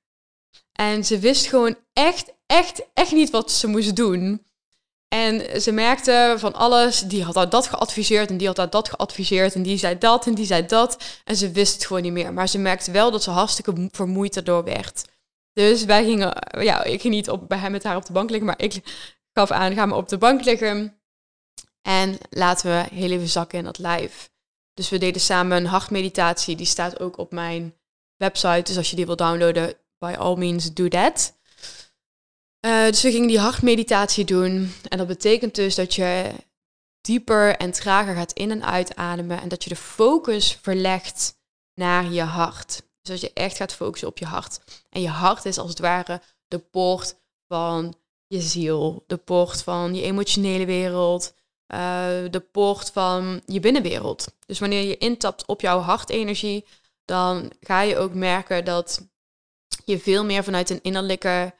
En 0.71 1.05
ze 1.05 1.19
wist 1.19 1.47
gewoon 1.47 1.75
echt, 1.93 2.33
echt, 2.45 2.81
echt 2.93 3.11
niet 3.11 3.29
wat 3.29 3.51
ze 3.51 3.67
moest 3.67 3.95
doen. 3.95 4.45
En 5.07 5.61
ze 5.61 5.71
merkte 5.71 6.35
van 6.37 6.53
alles, 6.53 6.99
die 6.99 7.23
had 7.23 7.35
haar 7.35 7.49
dat 7.49 7.67
geadviseerd 7.67 8.29
en 8.29 8.37
die 8.37 8.47
had 8.47 8.57
haar 8.57 8.69
dat 8.69 8.89
geadviseerd 8.89 9.55
en 9.55 9.63
die 9.63 9.77
zei 9.77 9.97
dat 9.97 10.25
en 10.25 10.33
die 10.33 10.45
zei 10.45 10.65
dat. 10.65 11.03
En 11.23 11.35
ze 11.35 11.51
wist 11.51 11.73
het 11.73 11.85
gewoon 11.85 12.01
niet 12.01 12.11
meer. 12.11 12.33
Maar 12.33 12.49
ze 12.49 12.57
merkte 12.57 12.91
wel 12.91 13.11
dat 13.11 13.23
ze 13.23 13.29
hartstikke 13.29 13.87
vermoeid 13.91 14.35
erdoor 14.35 14.63
werd. 14.63 15.05
Dus 15.53 15.85
wij 15.85 16.03
gingen, 16.03 16.33
ja, 16.59 16.83
ik 16.83 17.01
ging 17.01 17.13
niet 17.13 17.29
op, 17.29 17.47
bij 17.47 17.57
hem 17.57 17.71
met 17.71 17.83
haar 17.83 17.95
op 17.95 18.05
de 18.05 18.13
bank 18.13 18.29
liggen, 18.29 18.47
maar 18.47 18.61
ik 18.61 18.81
gaf 19.33 19.51
aan, 19.51 19.73
ga 19.73 19.85
maar 19.85 19.97
op 19.97 20.09
de 20.09 20.17
bank 20.17 20.43
liggen. 20.43 21.01
En 21.81 22.17
laten 22.29 22.69
we 22.69 22.95
heel 22.95 23.11
even 23.11 23.27
zakken 23.27 23.57
in 23.57 23.63
dat 23.63 23.77
lijf. 23.77 24.29
Dus 24.73 24.89
we 24.89 24.97
deden 24.97 25.21
samen 25.21 25.57
een 25.57 25.65
hartmeditatie, 25.65 26.55
die 26.55 26.65
staat 26.65 26.99
ook 26.99 27.17
op 27.17 27.31
mijn 27.31 27.75
website. 28.17 28.61
Dus 28.63 28.77
als 28.77 28.89
je 28.89 28.95
die 28.95 29.05
wil 29.05 29.15
downloaden, 29.15 29.73
by 29.99 30.15
all 30.17 30.35
means 30.35 30.73
do 30.73 30.87
that. 30.87 31.33
Uh, 32.65 32.85
dus 32.85 33.01
we 33.01 33.11
gingen 33.11 33.27
die 33.27 33.39
hartmeditatie 33.39 34.25
doen. 34.25 34.73
En 34.89 34.97
dat 34.97 35.07
betekent 35.07 35.55
dus 35.55 35.75
dat 35.75 35.95
je 35.95 36.31
dieper 37.01 37.57
en 37.57 37.71
trager 37.71 38.15
gaat 38.15 38.31
in- 38.33 38.51
en 38.51 38.65
uitademen. 38.65 39.41
En 39.41 39.47
dat 39.47 39.63
je 39.63 39.69
de 39.69 39.75
focus 39.75 40.57
verlegt 40.61 41.35
naar 41.73 42.11
je 42.11 42.21
hart. 42.21 42.81
Dus 43.01 43.19
dat 43.19 43.21
je 43.21 43.33
echt 43.33 43.57
gaat 43.57 43.73
focussen 43.73 44.07
op 44.07 44.17
je 44.17 44.25
hart. 44.25 44.59
En 44.89 45.01
je 45.01 45.09
hart 45.09 45.45
is 45.45 45.57
als 45.57 45.69
het 45.69 45.79
ware 45.79 46.21
de 46.47 46.59
poort 46.59 47.15
van 47.47 47.95
je 48.27 48.41
ziel. 48.41 49.03
De 49.07 49.17
poort 49.17 49.63
van 49.63 49.95
je 49.95 50.01
emotionele 50.01 50.65
wereld. 50.65 51.33
Uh, 51.73 51.79
de 52.31 52.43
poort 52.51 52.91
van 52.91 53.41
je 53.45 53.59
binnenwereld. 53.59 54.25
Dus 54.45 54.59
wanneer 54.59 54.83
je 54.83 54.97
intapt 54.97 55.45
op 55.45 55.61
jouw 55.61 55.79
hartenergie, 55.79 56.65
dan 57.05 57.51
ga 57.59 57.81
je 57.81 57.97
ook 57.97 58.13
merken 58.13 58.65
dat 58.65 59.07
je 59.85 59.99
veel 59.99 60.25
meer 60.25 60.43
vanuit 60.43 60.69
een 60.69 60.81
innerlijke 60.81 61.53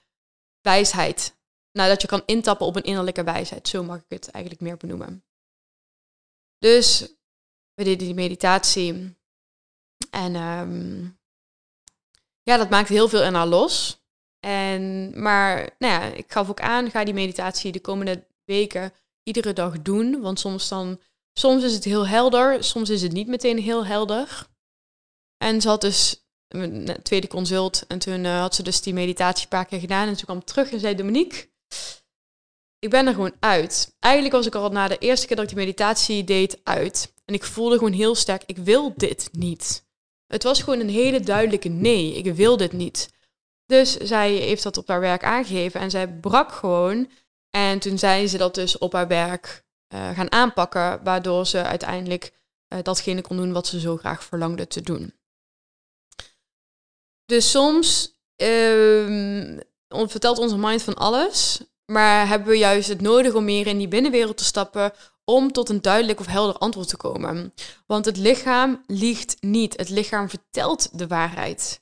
wijsheid. 0.61 1.35
Nou, 1.71 1.89
dat 1.89 2.01
je 2.01 2.07
kan 2.07 2.23
intappen 2.25 2.65
op 2.65 2.75
een 2.75 2.83
innerlijke 2.83 3.23
wijsheid. 3.23 3.67
Zo 3.67 3.83
mag 3.83 3.97
ik 3.97 4.05
het 4.07 4.31
eigenlijk 4.31 4.63
meer 4.63 4.77
benoemen. 4.77 5.25
Dus 6.57 6.99
we 7.73 7.83
deden 7.83 8.05
die 8.05 8.13
meditatie. 8.13 9.15
En 10.09 10.35
um, 10.35 11.19
ja, 12.43 12.57
dat 12.57 12.69
maakt 12.69 12.89
heel 12.89 13.09
veel 13.09 13.23
in 13.23 13.33
haar 13.33 13.47
los. 13.47 14.01
En, 14.39 15.11
maar 15.21 15.75
nou 15.79 15.93
ja, 15.93 16.01
ik 16.01 16.31
gaf 16.31 16.49
ook 16.49 16.59
aan, 16.59 16.91
ga 16.91 17.03
die 17.03 17.13
meditatie 17.13 17.71
de 17.71 17.81
komende 17.81 18.27
weken 18.43 18.93
iedere 19.23 19.53
dag 19.53 19.81
doen. 19.81 20.21
Want 20.21 20.39
soms 20.39 20.67
dan, 20.67 21.01
soms 21.33 21.63
is 21.63 21.73
het 21.73 21.83
heel 21.83 22.07
helder, 22.07 22.63
soms 22.63 22.89
is 22.89 23.01
het 23.01 23.11
niet 23.11 23.27
meteen 23.27 23.59
heel 23.59 23.85
helder. 23.85 24.47
En 25.37 25.61
ze 25.61 25.67
had 25.67 25.81
dus 25.81 26.26
een 26.47 26.97
tweede 27.03 27.27
consult. 27.27 27.83
En 27.87 27.99
toen 27.99 28.23
uh, 28.23 28.39
had 28.39 28.55
ze 28.55 28.63
dus 28.63 28.81
die 28.81 28.93
meditatie 28.93 29.43
een 29.43 29.49
paar 29.49 29.65
keer 29.65 29.79
gedaan. 29.79 30.07
En 30.07 30.15
toen 30.15 30.25
kwam 30.25 30.43
terug 30.43 30.71
en 30.71 30.79
zei 30.79 30.95
Dominique, 30.95 31.49
ik 32.79 32.89
ben 32.89 33.07
er 33.07 33.13
gewoon 33.13 33.35
uit. 33.39 33.95
Eigenlijk 33.99 34.35
was 34.35 34.45
ik 34.45 34.55
al 34.55 34.69
na 34.69 34.87
de 34.87 34.97
eerste 34.97 35.27
keer 35.27 35.35
dat 35.35 35.45
ik 35.45 35.55
die 35.55 35.65
meditatie 35.65 36.23
deed 36.23 36.59
uit. 36.63 37.13
En 37.25 37.33
ik 37.33 37.43
voelde 37.43 37.77
gewoon 37.77 37.93
heel 37.93 38.15
sterk, 38.15 38.43
ik 38.45 38.57
wil 38.57 38.93
dit 38.95 39.29
niet. 39.31 39.85
Het 40.27 40.43
was 40.43 40.61
gewoon 40.61 40.79
een 40.79 40.89
hele 40.89 41.19
duidelijke 41.19 41.69
nee, 41.69 42.13
ik 42.13 42.33
wil 42.33 42.57
dit 42.57 42.71
niet. 42.71 43.09
Dus 43.65 43.97
zij 43.97 44.31
heeft 44.31 44.63
dat 44.63 44.77
op 44.77 44.87
haar 44.87 44.99
werk 44.99 45.23
aangegeven 45.23 45.79
en 45.79 45.89
zij 45.89 46.07
brak 46.07 46.51
gewoon. 46.51 47.09
En 47.49 47.79
toen 47.79 47.97
zei 47.97 48.27
ze 48.27 48.37
dat 48.37 48.55
dus 48.55 48.77
op 48.77 48.93
haar 48.93 49.07
werk 49.07 49.65
uh, 49.93 50.09
gaan 50.09 50.31
aanpakken, 50.31 51.03
waardoor 51.03 51.47
ze 51.47 51.63
uiteindelijk 51.63 52.33
datgene 52.81 53.21
kon 53.21 53.37
doen 53.37 53.51
wat 53.51 53.67
ze 53.67 53.79
zo 53.79 53.97
graag 53.97 54.23
verlangde 54.23 54.67
te 54.67 54.81
doen. 54.81 55.13
Dus 57.27 57.51
soms 57.51 58.17
uh, 58.37 59.57
vertelt 59.87 60.37
onze 60.37 60.57
mind 60.57 60.83
van 60.83 60.93
alles, 60.93 61.61
maar 61.85 62.27
hebben 62.27 62.47
we 62.47 62.57
juist 62.57 62.89
het 62.89 63.01
nodig 63.01 63.33
om 63.33 63.43
meer 63.43 63.67
in 63.67 63.77
die 63.77 63.87
binnenwereld 63.87 64.37
te 64.37 64.43
stappen 64.43 64.93
om 65.23 65.51
tot 65.51 65.69
een 65.69 65.81
duidelijk 65.81 66.19
of 66.19 66.25
helder 66.25 66.57
antwoord 66.57 66.87
te 66.87 66.97
komen. 66.97 67.53
Want 67.85 68.05
het 68.05 68.17
lichaam 68.17 68.83
liegt 68.87 69.37
niet. 69.39 69.77
Het 69.77 69.89
lichaam 69.89 70.29
vertelt 70.29 70.97
de 70.97 71.07
waarheid. 71.07 71.81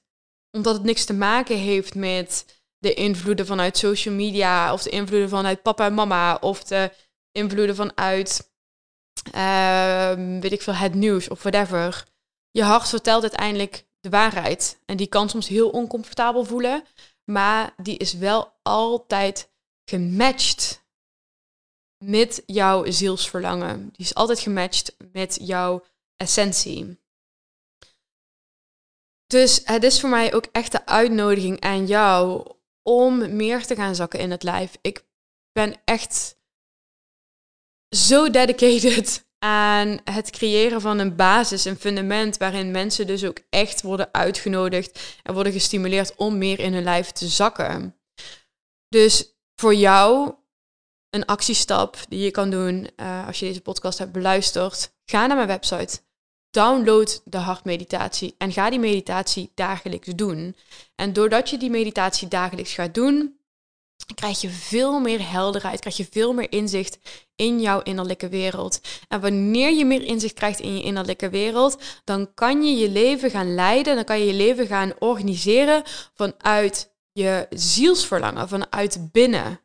Omdat 0.51 0.73
het 0.73 0.83
niks 0.83 1.05
te 1.05 1.13
maken 1.13 1.57
heeft 1.57 1.95
met 1.95 2.45
de 2.77 2.93
invloeden 2.93 3.45
vanuit 3.45 3.77
social 3.77 4.13
media 4.13 4.73
of 4.73 4.83
de 4.83 4.89
invloeden 4.89 5.29
vanuit 5.29 5.61
papa 5.61 5.85
en 5.85 5.93
mama 5.93 6.35
of 6.35 6.63
de 6.63 6.91
invloeden 7.31 7.75
vanuit, 7.75 8.51
uh, 9.35 10.39
weet 10.39 10.51
ik 10.51 10.61
veel, 10.61 10.73
het 10.73 10.93
nieuws 10.93 11.27
of 11.27 11.41
whatever. 11.43 12.05
Je 12.51 12.63
hart 12.63 12.89
vertelt 12.89 13.21
uiteindelijk 13.21 13.85
de 14.05 14.11
waarheid. 14.11 14.79
En 14.85 14.97
die 14.97 15.07
kan 15.07 15.29
soms 15.29 15.47
heel 15.47 15.69
oncomfortabel 15.69 16.45
voelen, 16.45 16.83
maar 17.23 17.73
die 17.77 17.97
is 17.97 18.13
wel 18.13 18.53
altijd 18.61 19.49
gematcht 19.85 20.83
met 22.03 22.43
jouw 22.45 22.91
zielsverlangen. 22.91 23.89
Die 23.91 24.05
is 24.05 24.13
altijd 24.13 24.39
gematcht 24.39 24.95
met 25.11 25.37
jouw 25.41 25.83
essentie. 26.17 26.99
Dus 29.27 29.61
het 29.63 29.83
is 29.83 29.99
voor 29.99 30.09
mij 30.09 30.33
ook 30.33 30.45
echt 30.51 30.71
de 30.71 30.85
uitnodiging 30.85 31.61
aan 31.61 31.85
jou 31.85 32.47
om 32.83 33.35
meer 33.35 33.65
te 33.65 33.75
gaan 33.75 33.95
zakken 33.95 34.19
in 34.19 34.31
het 34.31 34.43
lijf. 34.43 34.77
Ik 34.81 35.05
ben 35.51 35.75
echt 35.85 36.37
zo 37.89 38.29
dedicated 38.29 39.24
aan 39.45 39.99
het 40.03 40.29
creëren 40.29 40.81
van 40.81 40.99
een 40.99 41.15
basis, 41.15 41.65
een 41.65 41.77
fundament 41.77 42.37
waarin 42.37 42.71
mensen 42.71 43.07
dus 43.07 43.23
ook 43.23 43.39
echt 43.49 43.81
worden 43.81 44.09
uitgenodigd 44.11 45.19
en 45.23 45.33
worden 45.33 45.53
gestimuleerd 45.53 46.15
om 46.15 46.37
meer 46.37 46.59
in 46.59 46.73
hun 46.73 46.83
lijf 46.83 47.11
te 47.11 47.27
zakken. 47.27 47.95
Dus 48.89 49.35
voor 49.55 49.75
jou 49.75 50.33
een 51.09 51.25
actiestap 51.25 51.97
die 52.09 52.19
je 52.19 52.31
kan 52.31 52.49
doen 52.49 52.89
uh, 52.97 53.27
als 53.27 53.39
je 53.39 53.45
deze 53.45 53.61
podcast 53.61 53.97
hebt 53.97 54.11
beluisterd. 54.11 54.93
Ga 55.05 55.25
naar 55.25 55.35
mijn 55.35 55.47
website. 55.47 55.99
Download 56.49 57.21
de 57.23 57.37
hartmeditatie 57.37 58.35
en 58.37 58.51
ga 58.51 58.69
die 58.69 58.79
meditatie 58.79 59.51
dagelijks 59.55 60.07
doen. 60.15 60.55
En 60.95 61.13
doordat 61.13 61.49
je 61.49 61.57
die 61.57 61.69
meditatie 61.69 62.27
dagelijks 62.27 62.73
gaat 62.73 62.93
doen, 62.93 63.39
krijg 64.13 64.41
je 64.41 64.49
veel 64.49 64.99
meer 64.99 65.29
helderheid, 65.29 65.79
krijg 65.79 65.97
je 65.97 66.07
veel 66.11 66.33
meer 66.33 66.51
inzicht 66.51 66.97
in 67.35 67.61
jouw 67.61 67.81
innerlijke 67.81 68.29
wereld. 68.29 68.81
En 69.07 69.21
wanneer 69.21 69.73
je 69.73 69.85
meer 69.85 70.03
inzicht 70.03 70.33
krijgt 70.33 70.59
in 70.59 70.75
je 70.75 70.83
innerlijke 70.83 71.29
wereld, 71.29 71.77
dan 72.03 72.33
kan 72.33 72.63
je 72.63 72.77
je 72.77 72.89
leven 72.89 73.29
gaan 73.29 73.53
leiden, 73.53 73.95
dan 73.95 74.03
kan 74.03 74.19
je 74.19 74.25
je 74.25 74.33
leven 74.33 74.67
gaan 74.67 74.93
organiseren 74.99 75.83
vanuit 76.13 76.93
je 77.11 77.47
zielsverlangen, 77.49 78.47
vanuit 78.47 79.11
binnen. 79.11 79.59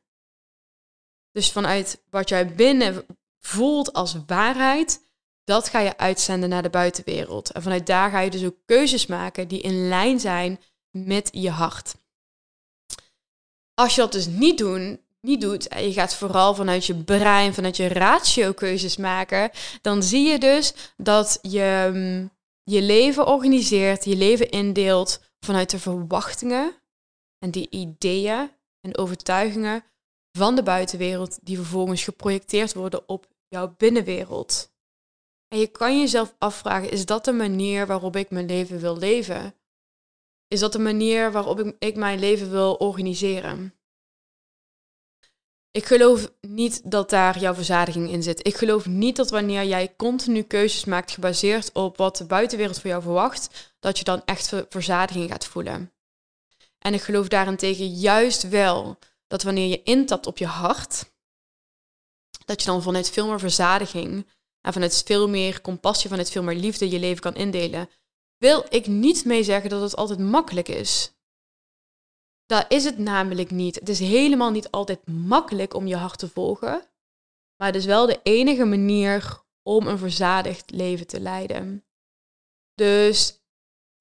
Dus 1.33 1.53
vanuit 1.53 2.03
wat 2.11 2.29
jij 2.29 2.55
binnen 2.55 3.07
voelt 3.40 3.92
als 3.92 4.16
waarheid, 4.26 5.09
dat 5.44 5.68
ga 5.68 5.79
je 5.79 5.96
uitzenden 5.96 6.48
naar 6.48 6.62
de 6.62 6.70
buitenwereld. 6.70 7.53
En 7.53 7.62
vanuit 7.62 7.87
daar 7.87 8.11
ga 8.11 8.20
je 8.20 8.31
dus 8.31 8.44
ook 8.44 8.57
keuzes 8.66 9.07
maken 9.07 9.48
die 9.48 9.61
in 9.61 9.88
lijn 9.88 10.20
zijn 10.20 10.61
met 10.90 11.29
je 11.33 11.50
hart. 11.50 11.94
Als 13.81 13.95
je 13.95 14.01
dat 14.01 14.12
dus 14.12 14.27
niet, 14.27 14.59
doen, 14.59 15.01
niet 15.21 15.40
doet 15.40 15.69
en 15.69 15.85
je 15.85 15.93
gaat 15.93 16.14
vooral 16.14 16.55
vanuit 16.55 16.87
je 16.87 16.95
brein, 16.95 17.55
vanuit 17.55 17.77
je 17.77 17.88
ratio 17.88 18.53
keuzes 18.53 18.97
maken, 18.97 19.51
dan 19.83 20.03
zie 20.03 20.29
je 20.29 20.38
dus 20.38 20.75
dat 20.97 21.38
je 21.43 21.90
mm, 21.93 22.31
je 22.62 22.83
leven 22.83 23.27
organiseert, 23.27 24.05
je 24.05 24.16
leven 24.16 24.51
indeelt 24.51 25.21
vanuit 25.40 25.71
de 25.71 25.79
verwachtingen 25.79 26.75
en 27.38 27.51
die 27.51 27.71
ideeën 27.71 28.51
en 28.81 28.99
overtuigingen 28.99 29.85
van 30.33 30.55
de 30.55 30.62
buitenwereld 30.62 31.38
die 31.43 31.57
vervolgens 31.57 32.05
geprojecteerd 32.05 32.75
worden 32.75 33.09
op 33.09 33.27
jouw 33.49 33.75
binnenwereld. 33.77 34.73
En 35.49 35.59
je 35.59 35.66
kan 35.66 35.99
jezelf 36.01 36.35
afvragen, 36.38 36.90
is 36.90 37.07
dat 37.07 37.25
de 37.25 37.33
manier 37.33 37.87
waarop 37.87 38.16
ik 38.16 38.31
mijn 38.31 38.47
leven 38.47 38.79
wil 38.79 38.99
leven? 38.99 39.55
Is 40.52 40.60
dat 40.60 40.72
de 40.72 40.78
manier 40.78 41.32
waarop 41.32 41.74
ik, 41.78 41.96
mijn 41.96 42.18
leven 42.18 42.50
wil 42.50 42.74
organiseren? 42.74 43.74
Ik 45.70 45.84
geloof 45.84 46.32
niet 46.40 46.90
dat 46.90 47.10
daar 47.10 47.38
jouw 47.38 47.54
verzadiging 47.54 48.10
in 48.10 48.22
zit. 48.22 48.46
Ik 48.46 48.56
geloof 48.56 48.86
niet 48.86 49.16
dat 49.16 49.30
wanneer 49.30 49.64
jij 49.64 49.94
continu 49.96 50.42
keuzes 50.42 50.84
maakt 50.84 51.10
gebaseerd 51.10 51.72
op 51.72 51.96
wat 51.96 52.16
de 52.16 52.24
buitenwereld 52.24 52.80
voor 52.80 52.90
jou 52.90 53.02
verwacht, 53.02 53.72
dat 53.80 53.98
je 53.98 54.04
dan 54.04 54.24
echt 54.24 54.52
verzadiging 54.68 55.30
gaat 55.30 55.46
voelen. 55.46 55.92
En 56.78 56.94
ik 56.94 57.02
geloof 57.02 57.28
daarentegen 57.28 57.86
juist 57.86 58.48
wel 58.48 58.98
dat 59.26 59.42
wanneer 59.42 59.68
je 59.68 59.82
intapt 59.82 60.26
op 60.26 60.38
je 60.38 60.46
hart, 60.46 61.12
dat 62.44 62.60
je 62.60 62.66
dan 62.66 62.82
vanuit 62.82 63.10
veel 63.10 63.26
meer 63.26 63.40
verzadiging 63.40 64.26
en 64.60 64.72
vanuit 64.72 65.02
veel 65.06 65.28
meer 65.28 65.60
compassie, 65.60 66.10
vanuit 66.10 66.30
veel 66.30 66.42
meer 66.42 66.56
liefde 66.56 66.90
je 66.90 66.98
leven 66.98 67.22
kan 67.22 67.34
indelen. 67.34 67.88
Wil 68.40 68.64
ik 68.68 68.87
niet 68.87 69.24
mee 69.24 69.42
zeggen 69.42 69.70
dat 69.70 69.83
het 69.83 69.96
altijd 69.96 70.18
makkelijk 70.18 70.68
is. 70.68 71.12
Daar 72.46 72.64
is 72.68 72.85
het 72.85 72.98
namelijk 72.98 73.50
niet. 73.50 73.74
Het 73.74 73.88
is 73.88 73.98
helemaal 73.98 74.50
niet 74.50 74.70
altijd 74.70 75.07
makkelijk 75.07 75.74
om 75.74 75.87
je 75.87 75.96
hart 75.96 76.18
te 76.18 76.29
volgen. 76.29 76.88
Maar 77.57 77.66
het 77.66 77.76
is 77.76 77.85
wel 77.85 78.07
de 78.07 78.20
enige 78.22 78.64
manier 78.64 79.42
om 79.62 79.87
een 79.87 79.98
verzadigd 79.98 80.70
leven 80.70 81.07
te 81.07 81.20
leiden. 81.20 81.85
Dus 82.74 83.42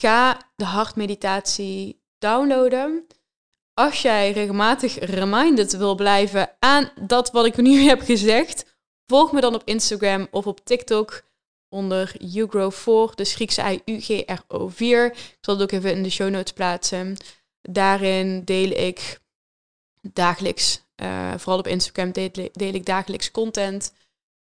ga 0.02 0.52
de 0.56 0.66
hartmeditatie 0.66 2.02
downloaden. 2.18 3.08
Als 3.74 4.02
jij 4.02 4.32
regelmatig 4.32 5.00
reminded 5.00 5.78
wil 5.78 5.96
blijven 5.96 6.56
aan 6.60 6.92
dat 7.02 7.32
wat 7.32 7.46
ik 7.46 7.58
nu 7.58 7.82
heb 7.90 8.02
gezegd, 8.02 8.78
volg 9.06 9.32
me 9.32 9.42
dan 9.42 9.56
op 9.56 9.64
Instagram 9.64 10.28
of 10.32 10.48
op 10.48 10.66
TikTok 10.66 11.24
onder 11.70 12.16
YouGrow4, 12.36 13.16
dus 13.16 13.34
Griekse 13.34 13.82
I-U-G-R-O-4. 13.86 15.16
Ik 15.16 15.38
zal 15.42 15.54
het 15.54 15.64
ook 15.64 15.72
even 15.72 15.92
in 15.92 16.04
de 16.04 16.10
show 16.10 16.30
notes 16.30 16.54
plaatsen. 16.54 17.18
Daarin 17.62 18.44
deel 18.44 18.70
ik 18.72 19.20
dagelijks, 20.02 20.82
uh, 21.02 21.34
vooral 21.38 21.60
op 21.60 21.68
Instagram 21.68 22.12
deel, 22.12 22.74
ik 22.74 22.86
dagelijks 22.86 23.32
content, 23.32 23.94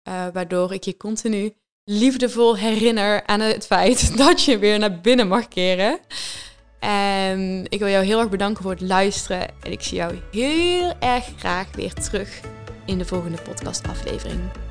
uh, 0.09 0.27
waardoor 0.33 0.73
ik 0.73 0.85
je 0.85 0.97
continu 0.97 1.55
liefdevol 1.85 2.57
herinner 2.57 3.27
aan 3.27 3.41
het 3.41 3.67
feit 3.67 4.17
dat 4.27 4.45
je 4.45 4.59
weer 4.59 4.79
naar 4.79 5.01
binnen 5.01 5.29
mag 5.29 5.49
keren. 5.49 5.99
En 6.79 7.65
ik 7.69 7.79
wil 7.79 7.89
jou 7.89 8.05
heel 8.05 8.21
erg 8.21 8.29
bedanken 8.29 8.63
voor 8.63 8.73
het 8.73 8.81
luisteren. 8.81 9.49
En 9.63 9.73
ik 9.73 9.83
zie 9.83 9.97
jou 9.97 10.19
heel 10.31 10.93
erg 11.01 11.25
graag 11.37 11.77
weer 11.77 11.93
terug 11.93 12.41
in 12.87 12.99
de 12.99 13.05
volgende 13.05 13.43
podcastaflevering. 13.43 14.66